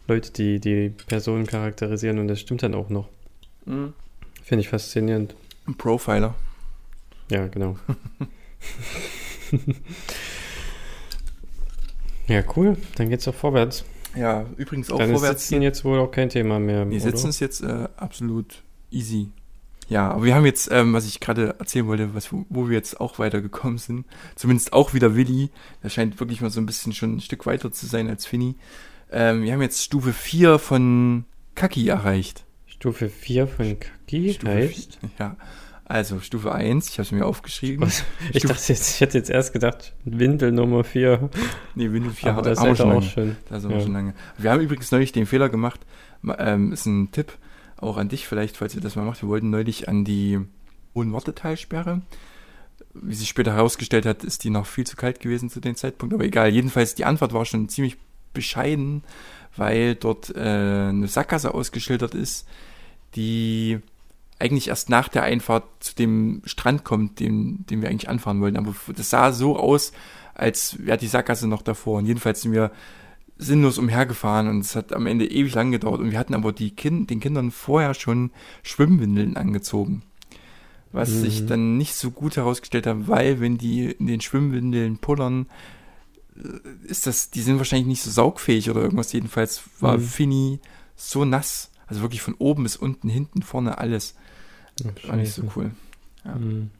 [0.07, 3.09] Leute, die die Personen charakterisieren und das stimmt dann auch noch.
[3.65, 3.95] Finde
[4.61, 5.35] ich faszinierend.
[5.67, 6.35] Ein Profiler.
[7.29, 7.77] Ja, genau.
[12.27, 12.77] ja, cool.
[12.95, 13.83] Dann geht's doch vorwärts.
[14.15, 15.47] Ja, übrigens auch Dann ist vorwärts.
[15.47, 16.89] Sitzen jetzt wohl auch kein Thema mehr.
[16.89, 17.11] Wir oder?
[17.11, 19.29] sitzen ist jetzt äh, absolut easy.
[19.87, 23.01] Ja, aber wir haben jetzt, ähm, was ich gerade erzählen wollte, was, wo wir jetzt
[23.01, 25.49] auch weitergekommen sind, zumindest auch wieder Willi,
[25.83, 28.55] der scheint wirklich mal so ein bisschen schon ein Stück weiter zu sein als Finny.
[29.11, 32.45] Ähm, wir haben jetzt Stufe 4 von Kaki erreicht.
[32.67, 34.99] Stufe 4 von Kaki Stufe heißt.
[35.19, 35.35] Ja,
[35.91, 37.85] also Stufe 1, ich habe es mir aufgeschrieben.
[37.85, 38.03] Was?
[38.31, 41.29] Ich Stufe- dachte jetzt, ich hätte jetzt erst gedacht, Windel Nummer 4.
[41.75, 43.05] Nee, Windows 4 Aber das haben wir schon auch lange.
[43.05, 43.35] schon.
[43.49, 43.83] Da sind wir Ja.
[43.83, 44.13] schon lange.
[44.37, 45.79] Wir haben übrigens neulich den Fehler gemacht,
[46.21, 47.33] ma- ähm, ist ein Tipp,
[47.77, 49.21] auch an dich vielleicht, falls ihr das mal macht.
[49.21, 50.39] Wir wollten neulich an die
[50.95, 52.01] hohen Warteteilsperre.
[52.93, 56.13] Wie sich später herausgestellt hat, ist die noch viel zu kalt gewesen zu dem Zeitpunkt,
[56.13, 56.49] aber egal.
[56.49, 57.97] Jedenfalls, die Antwort war schon ziemlich
[58.33, 59.03] bescheiden,
[59.55, 62.47] weil dort äh, eine Sackgasse ausgeschildert ist,
[63.15, 63.79] die
[64.41, 68.57] eigentlich erst nach der Einfahrt zu dem Strand kommt, den, den wir eigentlich anfahren wollten.
[68.57, 69.91] Aber das sah so aus,
[70.33, 71.99] als wäre die Sackgasse noch davor.
[71.99, 72.71] Und jedenfalls sind wir
[73.37, 75.99] sinnlos umhergefahren und es hat am Ende ewig lang gedauert.
[75.99, 78.31] Und wir hatten aber die kind, den Kindern vorher schon
[78.63, 80.03] Schwimmwindeln angezogen.
[80.91, 81.19] Was Mhm.
[81.21, 85.47] sich dann nicht so gut herausgestellt hat, weil wenn die in den Schwimmwindeln pullern,
[86.35, 89.11] äh, ist das, die sind wahrscheinlich nicht so saugfähig oder irgendwas.
[89.13, 90.01] Jedenfalls war Mhm.
[90.01, 90.59] Finny
[90.95, 91.71] so nass.
[91.87, 94.15] Also wirklich von oben bis unten, hinten, vorne, alles.
[95.07, 95.71] War nicht so cool.
[96.25, 96.35] Ja.
[96.35, 96.71] Mhm.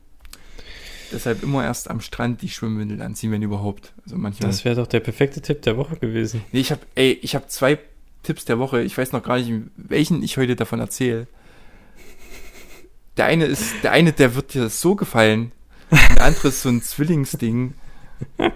[1.12, 3.94] Deshalb immer erst am Strand die Schwimmwindel anziehen, wenn überhaupt.
[4.04, 4.50] Also manchmal.
[4.50, 6.42] Das wäre doch der perfekte Tipp der Woche gewesen.
[6.52, 7.80] Nee, ich habe, ey, ich habe zwei
[8.24, 8.82] Tipps der Woche.
[8.82, 11.28] Ich weiß noch gar nicht, welchen ich heute davon erzähle.
[13.18, 15.52] Der eine ist, der eine, der wird dir so gefallen.
[16.16, 17.74] Der andere ist so ein Zwillingsding.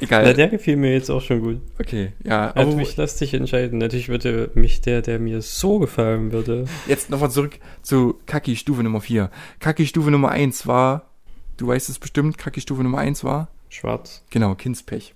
[0.00, 0.34] Na, Egal.
[0.34, 1.60] der gefiel mir jetzt auch schon gut.
[1.80, 2.52] Okay, ja.
[2.52, 3.78] Also Aber mich lass dich entscheiden.
[3.78, 6.66] Natürlich würde mich der, der mir so gefallen würde.
[6.86, 9.28] jetzt nochmal zurück zu Kaki Stufe Nummer 4.
[9.58, 11.10] Kaki Stufe Nummer 1 war,
[11.56, 14.22] du weißt es bestimmt, Kaki Stufe Nummer 1 war, Schwarz.
[14.30, 15.14] genau, Kindspech.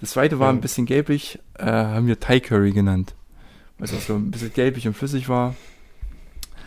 [0.00, 0.52] Das zweite war Ja.
[0.52, 3.14] ein bisschen gelblich, äh, haben wir Thai Curry genannt.
[3.78, 5.54] Weil es auch so ein bisschen gelblich und flüssig war.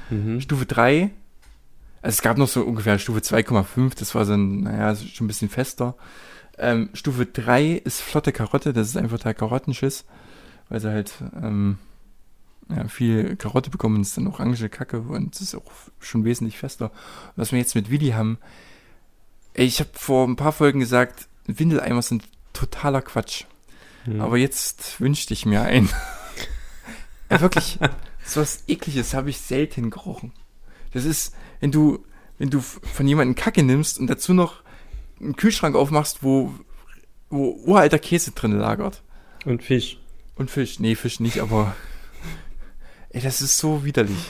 [0.10, 0.42] Mhm.
[0.42, 1.12] Stufe 3,
[2.02, 5.28] also es gab noch so ungefähr Stufe 2,5, das war so ein, naja, schon ein
[5.28, 5.96] bisschen fester.
[6.58, 10.06] Ähm, Stufe 3 ist flotte Karotte, das ist einfach der Karottenschiss,
[10.70, 11.78] weil sie halt ähm,
[12.70, 16.26] ja, viel Karotte bekommen und es ist dann orange Kacke und es ist auch schon
[16.26, 16.92] wesentlich fester.
[17.36, 18.38] Was wir jetzt mit Willi haben,
[19.54, 23.46] ich habe vor ein paar Folgen gesagt, Windeleimer sind totaler Quatsch.
[24.06, 24.22] Mhm.
[24.22, 25.90] Aber jetzt wünschte ich mir einen.
[27.30, 27.80] ja, wirklich,
[28.26, 30.32] so was ekliges habe ich selten gerochen.
[30.94, 32.06] Das ist, wenn du,
[32.38, 34.64] wenn du von jemandem Kacke nimmst und dazu noch
[35.24, 36.54] einen Kühlschrank aufmachst, wo,
[37.30, 39.04] wo uralter Käse drin lagert.
[39.46, 39.98] Und Fisch.
[40.36, 40.80] Und Fisch.
[40.80, 41.76] Nee, Fisch nicht, aber.
[43.10, 44.30] Ey, das ist so widerlich.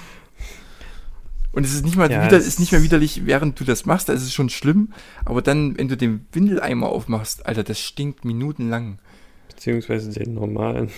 [1.53, 4.09] Und es ist nicht mal Ja, wieder, ist nicht mehr widerlich, während du das machst,
[4.09, 4.91] da ist es schon schlimm.
[5.23, 8.97] Aber dann, wenn du den Windeleimer aufmachst, Alter, das stinkt minutenlang.
[9.49, 10.89] Beziehungsweise den normalen.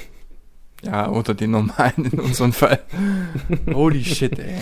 [0.82, 2.80] Ja, oder den normalen in unserem Fall.
[3.74, 4.60] Holy shit, ey.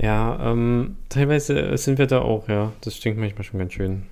[0.00, 2.72] Ja, ähm, teilweise sind wir da auch, ja.
[2.82, 4.04] Das stinkt manchmal schon ganz schön.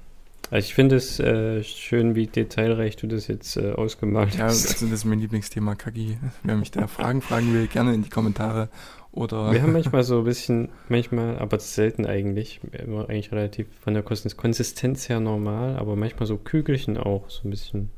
[0.51, 4.67] Also ich finde es äh, schön, wie detailreich du das jetzt äh, ausgemalt Ja, hast.
[4.69, 6.19] also das ist mein Lieblingsthema, Kaki.
[6.45, 8.69] Wer mich da Fragen fragen will, gerne in die Kommentare.
[9.11, 13.95] Oder Wir haben manchmal so ein bisschen, manchmal, aber selten eigentlich, immer eigentlich relativ von
[13.95, 17.91] der Konsist- Konsistenz her normal, aber manchmal so Kügelchen auch, so ein bisschen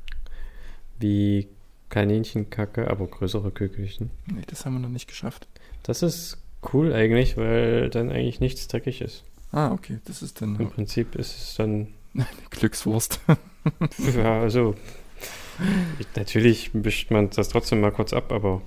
[1.00, 1.48] wie
[1.90, 4.10] Kaninchenkacke, aber größere Kügelchen.
[4.26, 5.48] Nee, das haben wir noch nicht geschafft.
[5.82, 6.38] Das ist
[6.72, 9.24] cool eigentlich, weil dann eigentlich nichts dreckig ist.
[9.52, 11.88] Ah, okay, das ist dann Im Prinzip ist es dann,
[12.50, 13.20] Glückswurst.
[14.16, 14.74] ja, also,
[15.98, 18.62] ich, natürlich wischt man das trotzdem mal kurz ab, aber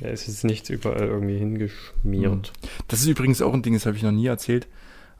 [0.00, 2.52] ja, es ist nichts überall irgendwie hingeschmiert.
[2.88, 4.66] Das ist übrigens auch ein Ding, das habe ich noch nie erzählt.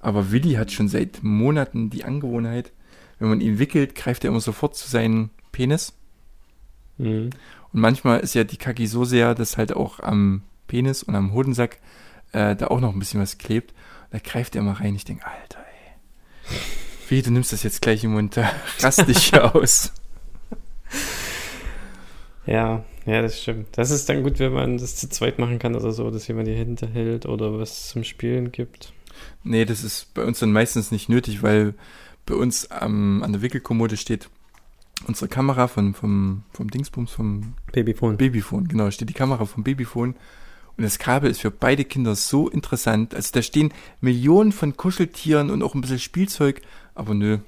[0.01, 2.73] Aber Willi hat schon seit Monaten die Angewohnheit,
[3.19, 5.95] wenn man ihn wickelt, greift er immer sofort zu seinem Penis.
[6.99, 7.31] Mhm.
[7.73, 11.33] Und manchmal ist ja die Kaki so sehr, dass halt auch am Penis und am
[11.33, 11.79] Hodensack
[12.33, 13.75] äh, da auch noch ein bisschen was klebt.
[14.11, 14.95] Da greift er mal rein.
[14.95, 16.57] Ich denke, Alter, ey.
[17.09, 18.39] Wie, du nimmst das jetzt gleich im Mund,
[18.81, 19.93] rast dich aus.
[22.47, 23.69] Ja, ja, das stimmt.
[23.73, 26.49] Das ist dann gut, wenn man das zu zweit machen kann oder so, dass jemand
[26.49, 28.93] die Hände hält oder was zum Spielen gibt.
[29.45, 31.75] Nee, das ist bei uns dann meistens nicht nötig, weil
[32.27, 34.29] bei uns am, an der Wickelkommode steht
[35.07, 38.17] unsere Kamera von, vom, vom Dingsbums, vom Babyphone.
[38.17, 40.15] Babyphone, genau, steht die Kamera vom Babyphone.
[40.77, 43.15] Und das Kabel ist für beide Kinder so interessant.
[43.15, 46.63] Also da stehen Millionen von Kuscheltieren und auch ein bisschen Spielzeug,
[46.95, 47.39] aber nö.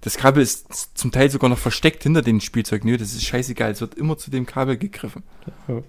[0.00, 2.84] Das Kabel ist zum Teil sogar noch versteckt hinter dem Spielzeug.
[2.84, 3.72] Nö, das ist scheißegal.
[3.72, 5.24] Es wird immer zu dem Kabel gegriffen.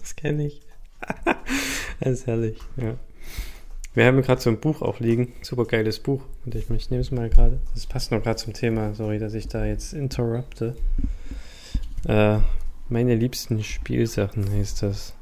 [0.00, 0.62] das kenne ich.
[2.00, 2.96] das ist herrlich, ja.
[3.94, 6.22] Wir haben gerade so ein Buch auch liegen, super geiles Buch.
[6.44, 7.58] Und ich, ich nehme es mal gerade.
[7.74, 8.94] Das passt noch gerade zum Thema.
[8.94, 10.76] Sorry, dass ich da jetzt interrupte.
[12.06, 12.38] Äh,
[12.88, 15.14] meine liebsten Spielsachen heißt das.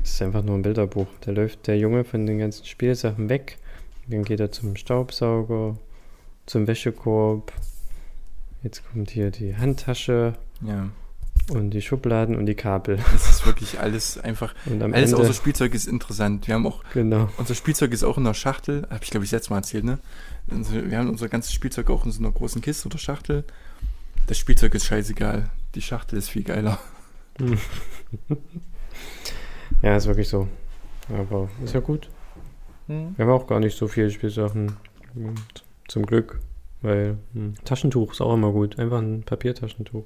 [0.00, 1.06] Das ist einfach nur ein Bilderbuch.
[1.20, 3.58] Da läuft der Junge von den ganzen Spielsachen weg.
[4.08, 5.78] Dann geht er zum Staubsauger,
[6.46, 7.52] zum Wäschekorb.
[8.62, 10.88] Jetzt kommt hier die Handtasche Ja,
[11.50, 12.98] und die Schubladen und die Kabel.
[13.12, 14.54] das ist wirklich alles einfach.
[14.66, 16.46] Und am Alles Ende, außer Spielzeug ist interessant.
[16.46, 17.28] Wir haben auch, genau.
[17.36, 18.86] unser Spielzeug ist auch in einer Schachtel.
[18.90, 19.98] Habe ich, glaube ich, letztes Mal erzählt, ne?
[20.50, 23.44] Also wir haben unser ganzes Spielzeug auch in so einer großen Kiste oder Schachtel.
[24.26, 25.50] Das Spielzeug ist scheißegal.
[25.74, 26.78] Die Schachtel ist viel geiler.
[29.82, 30.46] Ja, ist wirklich so.
[31.08, 32.08] Aber ist ja gut.
[32.86, 34.76] Wir haben auch gar nicht so viele Spielsachen.
[35.88, 36.40] Zum Glück.
[36.82, 38.78] Weil hm, Taschentuch ist auch immer gut.
[38.78, 40.04] Einfach ein Papiertaschentuch.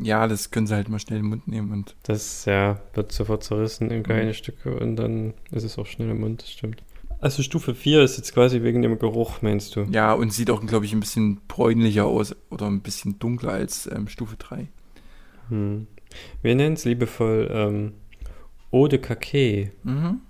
[0.00, 3.12] Ja, das können sie halt mal schnell in den Mund nehmen und Das ja, wird
[3.12, 6.82] sofort zerrissen in kleine Stücke und dann ist es auch schnell im Mund, das stimmt.
[7.20, 9.82] Also Stufe 4 ist jetzt quasi wegen dem Geruch, meinst du?
[9.92, 13.86] Ja, und sieht auch, glaube ich, ein bisschen bräunlicher aus oder ein bisschen dunkler als
[13.86, 14.66] ähm, Stufe 3.
[15.48, 15.86] Hm.
[16.42, 17.94] Wir nennen es liebevoll ähm,
[18.72, 19.72] Eau de Cake.
[19.82, 20.20] Mhm.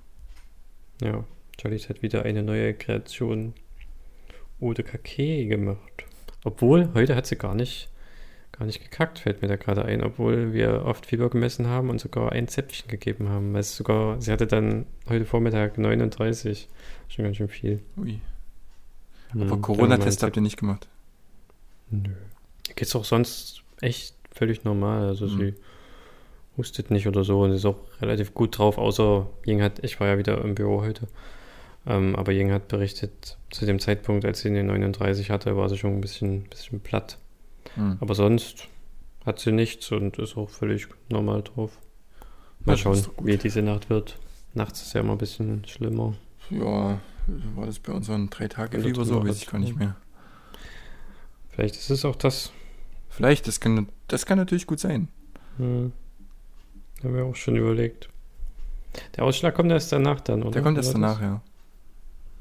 [1.02, 1.24] Ja,
[1.60, 3.54] Charlies hat wieder eine neue Kreation
[4.60, 6.04] Eau de Cake gemacht.
[6.44, 7.88] Obwohl, heute hat sie gar nicht,
[8.52, 12.00] gar nicht gekackt, fällt mir da gerade ein, obwohl wir oft Fieber gemessen haben und
[12.00, 13.56] sogar ein Zäpfchen gegeben haben.
[13.56, 16.68] Es sogar, sie hatte dann heute Vormittag 39.
[17.08, 17.82] Schon ganz schön viel.
[17.96, 18.20] Ui.
[19.30, 20.88] Hm, Aber dann Corona-Test habt ihr nicht gemacht.
[21.90, 22.10] Nö.
[22.76, 25.06] Geht's auch sonst echt völlig normal.
[25.06, 25.38] Also Hm.
[25.38, 25.54] sie
[26.56, 30.08] hustet nicht oder so und ist auch relativ gut drauf, außer Ying hat, ich war
[30.08, 31.08] ja wieder im Büro heute.
[31.86, 35.76] Ähm, aber Ying hat berichtet, zu dem Zeitpunkt, als sie den 39 hatte, war sie
[35.76, 37.18] schon ein bisschen, bisschen platt.
[37.74, 37.98] Hm.
[38.00, 38.68] Aber sonst
[39.26, 41.78] hat sie nichts und ist auch völlig normal drauf.
[42.60, 44.18] Mal das schauen, wie diese Nacht wird.
[44.54, 46.14] Nachts ist ja immer ein bisschen schlimmer.
[46.50, 47.00] Ja,
[47.54, 49.96] war das bei unseren drei Tage Oder Fieber so, weiß ich gar nicht mehr.
[51.50, 52.52] Vielleicht ist es auch das.
[53.16, 55.08] Vielleicht, das kann, das kann natürlich gut sein.
[55.58, 55.92] Hm.
[57.02, 58.08] Haben wir auch schon überlegt.
[59.16, 60.50] Der Ausschlag kommt erst danach dann, oder?
[60.50, 61.40] Der kommt erst danach, ja.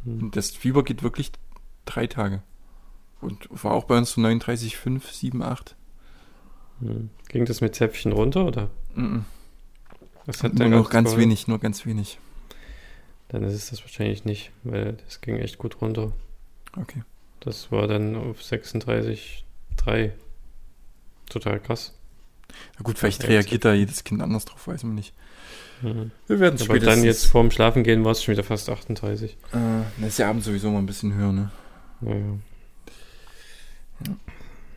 [0.03, 0.23] Hm.
[0.23, 1.31] Und das Fieber geht wirklich
[1.85, 2.41] drei Tage.
[3.21, 5.75] Und war auch bei uns so 39, 5, 7, 8.
[6.79, 7.09] Hm.
[7.29, 8.69] Ging das mit Zäpfchen runter, oder?
[8.95, 9.25] Mhm.
[10.25, 11.21] Das hat Nur dann noch ganz geholfen?
[11.29, 12.17] wenig, nur ganz wenig.
[13.27, 16.13] Dann ist es das wahrscheinlich nicht, weil das ging echt gut runter.
[16.75, 17.03] Okay.
[17.41, 20.11] Das war dann auf 36,3.
[21.33, 21.93] Total krass.
[22.77, 25.15] Na gut, vielleicht Ja, reagiert da jedes Kind anders drauf, weiß man nicht.
[25.81, 26.11] Mhm.
[26.27, 29.31] Wir werden Aber dann jetzt vorm Schlafengehen war es schon wieder fast 38.
[29.31, 29.57] Äh,
[29.97, 31.51] das ist ja abends sowieso mal ein bisschen höher, ne?
[32.01, 32.37] Naja.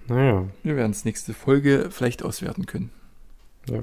[0.09, 0.47] Naja.
[0.63, 2.91] Wir werden es nächste Folge vielleicht auswerten können.
[3.69, 3.83] Ja.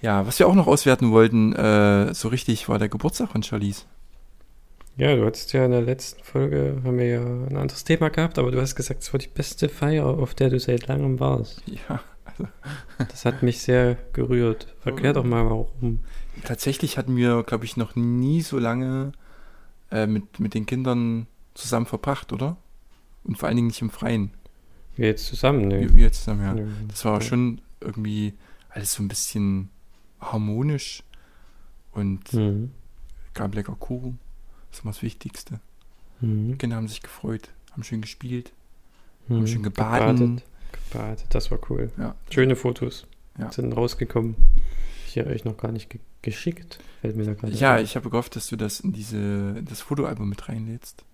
[0.00, 3.86] Ja, was wir auch noch auswerten wollten, äh, so richtig, war der Geburtstag von Charlize.
[4.98, 8.38] Ja, du hattest ja in der letzten Folge, haben wir ja ein anderes Thema gehabt,
[8.38, 11.62] aber du hast gesagt, es war die beste Feier, auf der du seit langem warst.
[11.66, 12.00] Ja,
[12.98, 14.74] Das hat mich sehr gerührt.
[14.84, 16.00] Erklär doch mal, warum.
[16.44, 19.12] tatsächlich hatten wir, glaube ich, noch nie so lange
[19.90, 22.56] äh, mit, mit den Kindern zusammen verbracht, oder?
[23.24, 24.32] Und vor allen Dingen nicht im Freien.
[24.96, 25.80] Wir jetzt zusammen, ne?
[25.80, 26.54] Wir, wir zusammen, ja.
[26.62, 26.68] Ja.
[26.88, 28.34] Das war schon irgendwie
[28.68, 29.70] alles so ein bisschen
[30.20, 31.02] harmonisch
[31.92, 32.70] und Mhm.
[33.34, 34.18] gab lecker Kuchen.
[34.78, 35.58] Das war das Wichtigste.
[36.20, 36.52] Mhm.
[36.52, 38.52] Die Kinder haben sich gefreut, haben schön gespielt.
[39.26, 39.44] Mhm.
[39.48, 40.44] schön gebadet.
[40.92, 41.90] Gebadet, das war cool.
[41.98, 42.14] Ja.
[42.30, 43.06] Schöne Fotos
[43.38, 43.50] Ja.
[43.50, 44.36] sind rausgekommen.
[45.08, 46.78] Ich habe euch noch gar nicht ge geschickt.
[47.00, 47.84] Fällt mir da gerade Ja, ein.
[47.84, 49.16] ich habe gehofft, dass du das in diese
[49.58, 51.04] in das Fotoalbum mit reinlädst.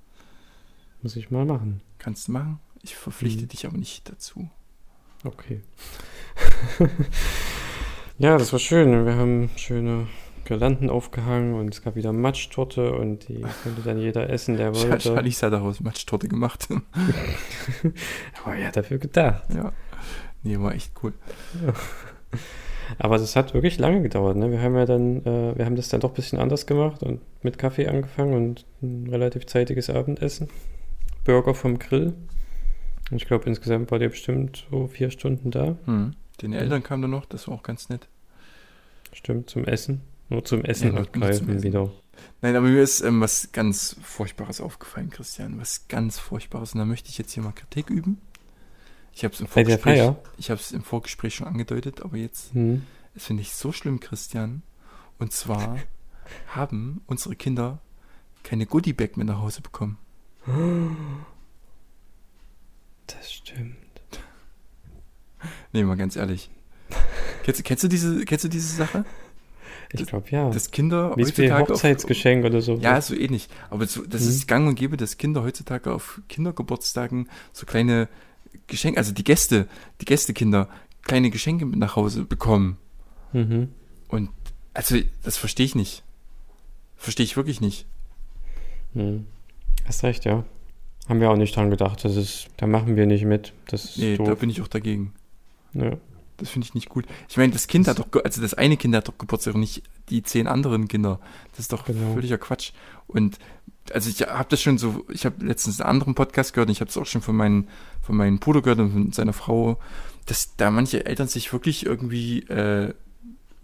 [1.03, 1.81] Muss ich mal machen.
[1.99, 2.61] Kannst du machen.
[2.83, 3.49] Ich verpflichte Mhm.
[3.49, 4.49] dich aber nicht dazu.
[5.25, 5.63] Okay.
[8.19, 9.07] ja, das war schön.
[9.07, 10.07] Wir haben schöne
[10.45, 15.01] Girlanden aufgehangen und es gab wieder Matschtorte und die konnte dann jeder essen, der wollte.
[15.15, 16.69] Charlize hat daraus Matschtorte gemacht.
[18.45, 19.53] Aber er hat dafür gedacht.
[19.55, 19.73] ja.
[20.43, 21.15] Nee, war echt cool.
[22.99, 24.37] Aber das hat wirklich lange gedauert.
[24.37, 24.51] Ne?
[24.51, 27.21] Wir haben ja dann, äh, wir haben das dann doch ein bisschen anders gemacht und
[27.43, 30.49] mit Kaffee angefangen und ein relativ zeitiges Abendessen.
[31.25, 32.13] Burger vom Grill.
[33.11, 35.77] Und ich glaube, insgesamt war der bestimmt so vier Stunden da.
[35.87, 36.13] Mhm.
[36.43, 38.09] Den Eltern kam dann noch, das war auch ganz nett.
[39.13, 40.03] Stimmt, zum Essen.
[40.35, 41.91] Nur zum Essen Ja, abgreifen wieder.
[42.43, 45.59] Nein, aber mir ist ähm, was ganz Furchtbares aufgefallen, Christian.
[45.61, 46.75] Was ganz Furchtbares.
[46.75, 48.21] Und da möchte ich jetzt hier mal Kritik üben.
[49.13, 50.17] Ich habe es im Vorgespräch, Feier?
[50.39, 52.83] ich habe es im Vorgespräch schon angedeutet, aber jetzt Hm.
[53.15, 54.63] Das finde ich so schlimm, Christian.
[55.21, 55.79] Und zwar
[56.49, 57.79] haben unsere Kinder
[58.43, 59.99] keine Goodie-Bag mit nach Hause bekommen.
[63.07, 63.77] Das stimmt.
[65.73, 66.51] Nee, mal ganz ehrlich.
[67.43, 69.05] Kennst, du- kennst, du diese, kennst du diese Sache?
[70.01, 70.51] Ich glaube ja.
[70.51, 72.75] Dass Kinder Wie heutzutage Hochzeitsgeschenk oder so.
[72.75, 73.49] Auf, ja, so ähnlich.
[73.71, 74.29] Aber so, das Mhm.
[74.29, 78.09] ist gang und gäbe, dass Kinder heutzutage auf Kindergeburtstagen so kleine
[78.67, 79.69] Geschenke, also die Gäste,
[80.01, 80.69] die Gästekinder,
[81.03, 82.77] kleine Geschenke mit nach Hause bekommen.
[83.33, 83.69] Mhm.
[84.73, 86.03] Also, das verstehe ich nicht.
[86.97, 87.87] Verstehe ich wirklich nicht.
[88.95, 89.27] Hm.
[89.87, 90.45] Hast recht, ja.
[91.09, 92.05] Haben wir auch nicht dran gedacht.
[92.05, 93.53] Das ist, da machen wir nicht mit.
[93.69, 94.39] Das ist Nee, da doof.
[94.41, 95.13] bin ich auch dagegen.
[95.75, 95.93] Ja.
[96.39, 97.07] Das finde ich nicht gut.
[97.29, 99.83] Ich meine, das Kind hat doch, also das eine Kind hat doch Geburtstag und nicht
[100.11, 101.21] die zehn anderen Kinder.
[101.53, 102.15] Das ist doch Genau.
[102.15, 102.73] völliger Quatsch.
[103.07, 103.39] Und
[103.93, 106.81] also ich habe das schon so, ich habe letztens einen anderen Podcast gehört und ich
[106.81, 107.69] habe es auch schon von meinen,
[108.03, 109.79] von meinem Bruder gehört und von seiner Frau,
[110.27, 112.95] dass da manche Eltern sich wirklich irgendwie äh,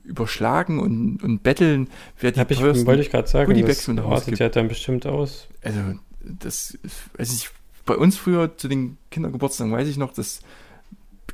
[0.04, 4.38] überschlagen und, und betteln, wer die Hab ich, wollte ich gerade sagen, Goodiebags das gibt.
[4.38, 5.48] ja dann bestimmt aus.
[5.62, 5.78] also
[6.22, 6.78] das,
[7.16, 7.50] weiß ich,
[7.87, 10.40] bei uns früher zu den Kindergeburtstagen weiß ich noch, dass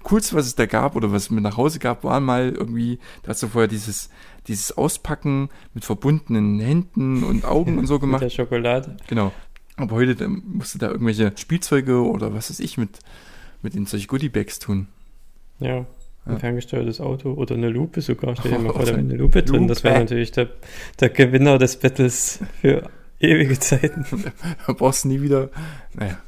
[0.07, 2.99] Coolste, was es da gab oder was es mir nach Hause gab, war mal irgendwie,
[3.23, 4.09] da hast du vorher dieses,
[4.47, 8.23] dieses Auspacken mit verbundenen Händen und Augen und so gemacht.
[8.23, 8.97] Mit der Schokolade.
[9.09, 9.33] Genau.
[9.77, 13.01] Aber heute musst du da irgendwelche Spielzeuge oder was weiß ich mit,
[13.63, 14.87] mit in solche Goodiebags tun.
[15.61, 15.85] Ja.
[16.25, 16.39] Ein Ja.
[16.39, 18.35] ferngesteuertes Auto oder eine Lupe sogar.
[18.37, 19.69] Stell dir mal vor, da wäre eine Lupe drin.
[19.69, 20.05] Das wäre Lupe.
[20.05, 20.49] natürlich der,
[21.01, 22.89] der Gewinner des Battles für
[23.21, 24.05] ewige Zeiten.
[24.67, 25.51] Da brauchst du nie wieder.
[25.95, 26.19] Naja,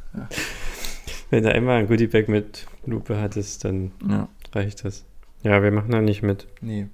[1.31, 4.29] Wenn du einmal ein Goodiebag mit Lupe hattest, dann ja.
[4.53, 5.05] reicht das.
[5.43, 6.47] Ja, wir machen da nicht mit.
[6.61, 6.89] Nee.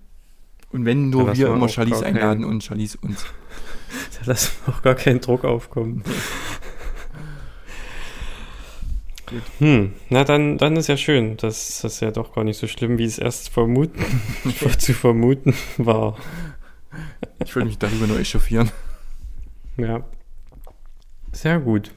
[0.72, 3.24] Und wenn nur wir immer Charlies einladen keinen- und Charlies uns.
[4.18, 6.02] Da lassen wir auch gar keinen Druck aufkommen.
[9.58, 11.36] Hm, na dann, dann ist ja schön.
[11.36, 14.04] Das, das ist ja doch gar nicht so schlimm, wie es erst vermuten,
[14.78, 16.16] zu vermuten war.
[17.44, 18.70] Ich würde mich darüber nur echauffieren.
[19.76, 20.04] Ja.
[21.32, 21.92] Sehr gut.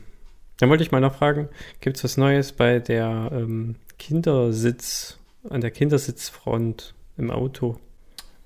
[0.58, 1.50] Dann wollte ich mal noch fragen,
[1.82, 7.80] gibt es was Neues bei der ähm, Kindersitz, an der Kindersitzfront im Auto?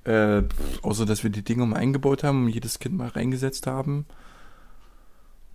[0.03, 0.43] Äh,
[0.81, 4.05] außer, dass wir die Dinger mal eingebaut haben und jedes Kind mal reingesetzt haben.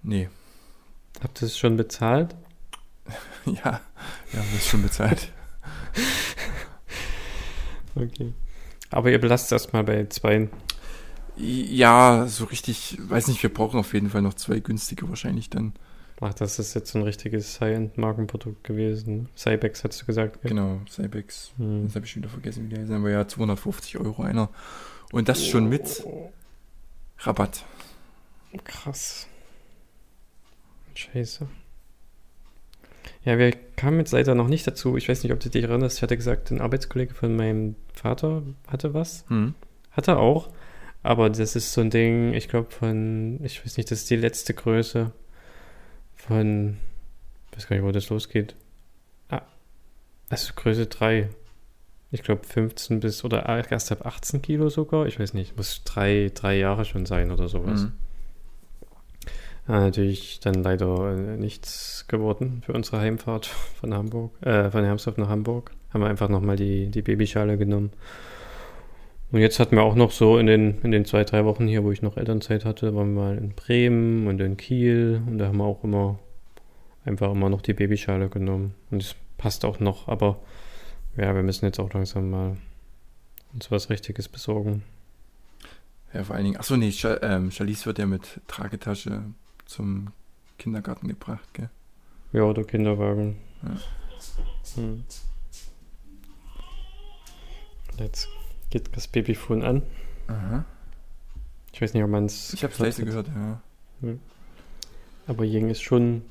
[0.02, 0.28] Nee.
[1.22, 2.34] Habt ihr es schon bezahlt?
[3.46, 3.80] Ja,
[4.32, 5.30] wir haben das schon bezahlt.
[7.94, 8.34] Okay.
[8.90, 10.48] Aber ihr belasst erstmal bei zwei.
[11.38, 15.72] Ja, so richtig, weiß nicht, wir brauchen auf jeden Fall noch zwei günstige wahrscheinlich dann.
[16.20, 19.28] Ach, das ist jetzt so ein richtiges High-End-Markenprodukt gewesen.
[19.36, 20.50] Cybex hast du gesagt, gell?
[20.50, 21.52] Genau, Cybex.
[21.58, 21.84] Hm.
[21.84, 24.48] Das habe ich wieder vergessen, wie die heißen, aber ja, 250 Euro einer.
[25.12, 26.04] Und das schon mit
[27.18, 27.64] Rabatt.
[28.64, 29.26] Krass.
[30.94, 31.46] Scheiße.
[33.24, 34.96] Ja, wir kamen jetzt leider noch nicht dazu.
[34.96, 35.98] Ich weiß nicht, ob du dich erinnerst.
[35.98, 39.26] Ich hatte gesagt, ein Arbeitskollege von meinem Vater hatte was.
[39.28, 39.54] Hm.
[39.90, 40.48] Hat er auch.
[41.02, 44.16] Aber das ist so ein Ding, ich glaube von, ich weiß nicht, das ist die
[44.16, 45.12] letzte Größe
[46.26, 46.76] von,
[47.50, 48.54] ich weiß gar nicht, wo das losgeht.
[49.28, 49.42] Ah,
[50.28, 51.28] also Größe 3.
[52.12, 55.06] Ich glaube 15 bis, oder erst ab 18 Kilo sogar.
[55.06, 57.82] Ich weiß nicht, muss drei, drei Jahre schon sein oder sowas.
[57.82, 57.92] Hm.
[59.68, 65.16] Ja, natürlich dann leider äh, nichts geworden für unsere Heimfahrt von Hamburg, äh, von Hermsdorf
[65.16, 65.72] nach Hamburg.
[65.92, 67.90] Haben wir einfach nochmal die, die Babyschale genommen.
[69.36, 71.84] Und jetzt hatten wir auch noch so in den, in den zwei, drei Wochen hier,
[71.84, 75.48] wo ich noch Elternzeit hatte, waren wir mal in Bremen und in Kiel und da
[75.48, 76.18] haben wir auch immer
[77.04, 78.74] einfach immer noch die Babyschale genommen.
[78.90, 80.38] Und es passt auch noch, aber
[81.18, 82.56] ja, wir müssen jetzt auch langsam mal
[83.52, 84.84] uns was Richtiges besorgen.
[86.14, 89.22] Ja, vor allen Dingen, achso, nee, Cha ähm, Charlize wird ja mit Tragetasche
[89.66, 90.12] zum
[90.58, 91.68] Kindergarten gebracht, gell?
[92.32, 93.36] Ja, oder Kinderwagen.
[93.62, 93.76] Ja.
[94.76, 95.04] Hm.
[97.98, 98.30] Jetzt
[98.70, 99.82] geht das Babyphone an.
[100.28, 100.64] Aha.
[101.72, 102.52] Ich weiß nicht, ob man es.
[102.54, 103.60] Ich habe es leise gehört, ja.
[105.26, 106.22] Aber Ying ist schon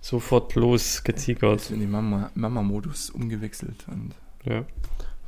[0.00, 1.60] sofort losgetigert.
[1.60, 4.64] Ist in den Mama- Mama-Modus umgewechselt und Ja.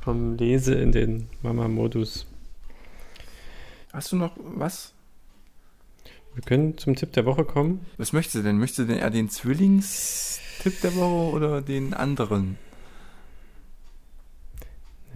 [0.01, 2.25] Vom Lese in den Mama-Modus.
[3.91, 4.93] Hast du noch was?
[6.35, 7.85] Wir können zum Tipp der Woche kommen.
[7.97, 8.57] Was möchtest du denn?
[8.59, 12.57] Möchtest du denn eher den Zwillingstipp der Woche oder den anderen?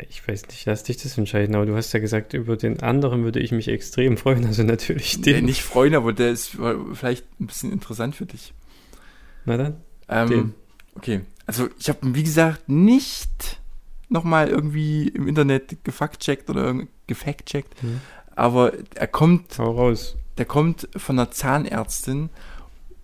[0.09, 3.23] Ich weiß nicht, lass dich das entscheiden, aber du hast ja gesagt, über den anderen
[3.23, 4.45] würde ich mich extrem freuen.
[4.45, 5.45] Also natürlich Nee, den.
[5.45, 6.57] nicht freuen, aber der ist
[6.93, 8.53] vielleicht ein bisschen interessant für dich.
[9.45, 9.77] Na dann.
[10.09, 10.53] Ähm, Den.
[10.95, 13.59] Okay, also ich habe, wie gesagt, nicht
[14.09, 16.75] nochmal irgendwie im Internet gefact-checkt oder
[17.07, 17.99] gefact-checkt, Hm.
[18.35, 20.15] aber er kommt, Hau raus.
[20.37, 22.29] der kommt von einer Zahnärztin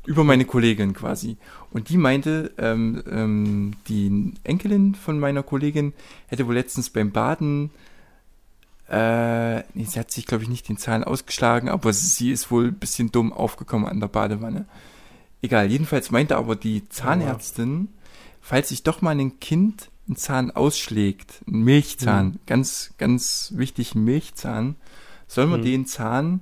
[0.09, 1.37] über meine Kollegin quasi.
[1.71, 5.93] Und die meinte, ähm, ähm, die Enkelin von meiner Kollegin
[6.25, 7.69] hätte wohl letztens beim Baden,
[8.89, 12.69] äh, nee, sie hat sich, glaube ich, nicht den Zahn ausgeschlagen, aber sie ist wohl
[12.69, 14.65] ein bisschen dumm aufgekommen an der Badewanne.
[15.43, 17.89] Egal, jedenfalls meinte aber die Zahnärztin,
[18.41, 22.39] falls sich doch mal ein Kind einen Zahn ausschlägt, einen Milchzahn, Mhm.
[22.47, 24.75] ganz, ganz wichtig, einen Milchzahn,
[25.27, 25.65] soll man Mhm.
[25.65, 26.39] den Zahn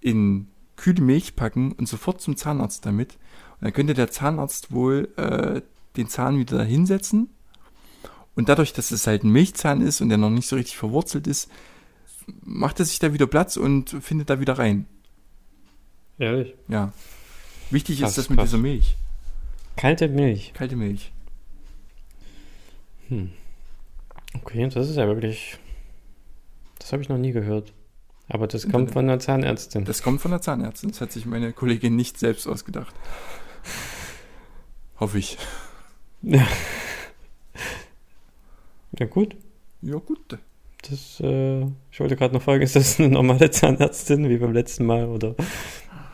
[0.00, 0.46] in
[0.80, 3.14] kühle Milch packen und sofort zum Zahnarzt damit.
[3.60, 5.60] Und dann könnte der Zahnarzt wohl äh,
[5.96, 7.28] den Zahn wieder hinsetzen.
[8.34, 11.26] Und dadurch, dass es halt ein Milchzahn ist und der noch nicht so richtig verwurzelt
[11.26, 11.50] ist,
[12.42, 14.86] macht er sich da wieder Platz und findet da wieder rein.
[16.18, 16.54] Ehrlich.
[16.68, 16.92] Ja.
[17.70, 18.50] Wichtig Krass, ist das mit krass.
[18.50, 18.96] dieser Milch.
[19.76, 20.52] Kalte Milch.
[20.54, 21.12] Kalte Milch.
[23.08, 23.30] Hm.
[24.34, 25.58] Okay, das ist ja wirklich.
[26.78, 27.72] Das habe ich noch nie gehört.
[28.32, 29.84] Aber das kommt von einer Zahnärztin.
[29.84, 30.90] Das kommt von der Zahnärztin.
[30.90, 32.94] Das hat sich meine Kollegin nicht selbst ausgedacht.
[35.00, 35.36] Hoffe ich.
[36.22, 36.46] Ja.
[38.98, 39.36] ja, gut.
[39.82, 40.38] Ja, gut.
[40.88, 44.86] Das, äh, ich wollte gerade noch fragen, ist das eine normale Zahnärztin wie beim letzten
[44.86, 45.34] Mal oder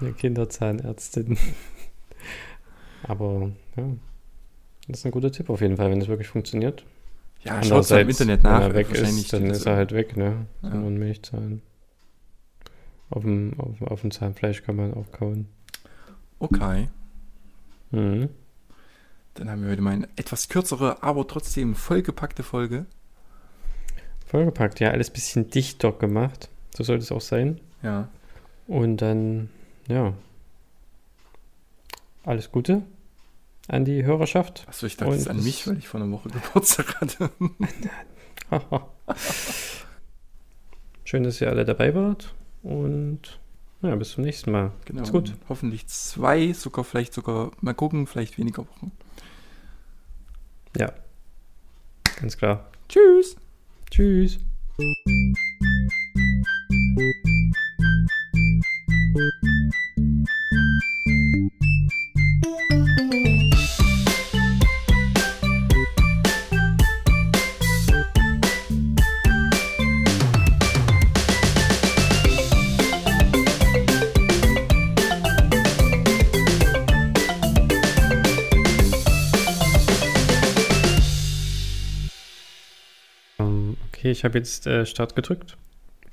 [0.01, 1.37] eine Kinderzahnärztin?
[3.03, 3.85] Aber ja,
[4.89, 6.87] Das ist ein guter Tipp auf jeden Fall, wenn das wirklich funktioniert.
[7.43, 8.61] Ja, schaut im Internet nach.
[8.61, 10.47] Wenn er weg ist, dann ist er halt weg, ne?
[10.63, 10.71] Ja.
[10.71, 11.61] Und Milchzahn.
[13.11, 15.47] Auf dem, auf, auf dem Zahnfleisch kann man auch kauen.
[16.39, 16.89] Okay.
[17.91, 18.29] Mhm.
[19.35, 22.87] Dann haben wir heute mal eine etwas kürzere, aber trotzdem vollgepackte Folge.
[24.27, 26.49] Vollgepackt, ja, alles ein bisschen dichter gemacht.
[26.75, 27.61] So sollte es auch sein.
[27.83, 28.09] Ja.
[28.67, 29.51] Und dann,
[29.89, 30.15] ja.
[32.25, 32.83] Alles Gute
[33.69, 34.65] an die Hörerschaft.
[34.69, 37.31] Achso, ich dachte es an mich, weil ich vor einer Woche Geburtstag hatte.
[41.05, 42.35] Schön, dass ihr alle dabei wart
[42.67, 43.39] und
[43.83, 44.73] ja, bis zum nächsten Mal.
[44.87, 45.03] Genau.
[45.03, 45.35] Ist gut.
[45.49, 48.91] Hoffentlich zwei, sogar vielleicht sogar mal gucken, vielleicht weniger Wochen.
[50.77, 50.93] Ja,
[52.21, 52.69] ganz klar.
[52.89, 53.37] Tschüss.
[53.91, 54.39] Tschüss.
[84.07, 85.57] Okay, ich habe jetzt äh, Start gedrückt.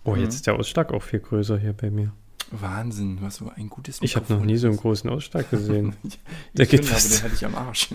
[0.03, 0.21] Oh, mhm.
[0.23, 2.11] jetzt ist der Ausschlag auch viel größer hier bei mir.
[2.49, 5.95] Wahnsinn, was so ein gutes Mikrofon Ich habe noch nie so einen großen Ausschlag gesehen.
[6.53, 7.05] der geht fast.
[7.05, 7.89] Aber den hatte ich am Arsch.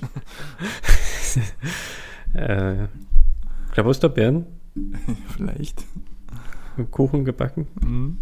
[2.33, 2.87] äh,
[3.73, 4.47] Klapperstobbeeren?
[5.37, 5.85] Vielleicht.
[6.93, 7.67] Kuchen gebacken?
[7.81, 8.19] Mhm.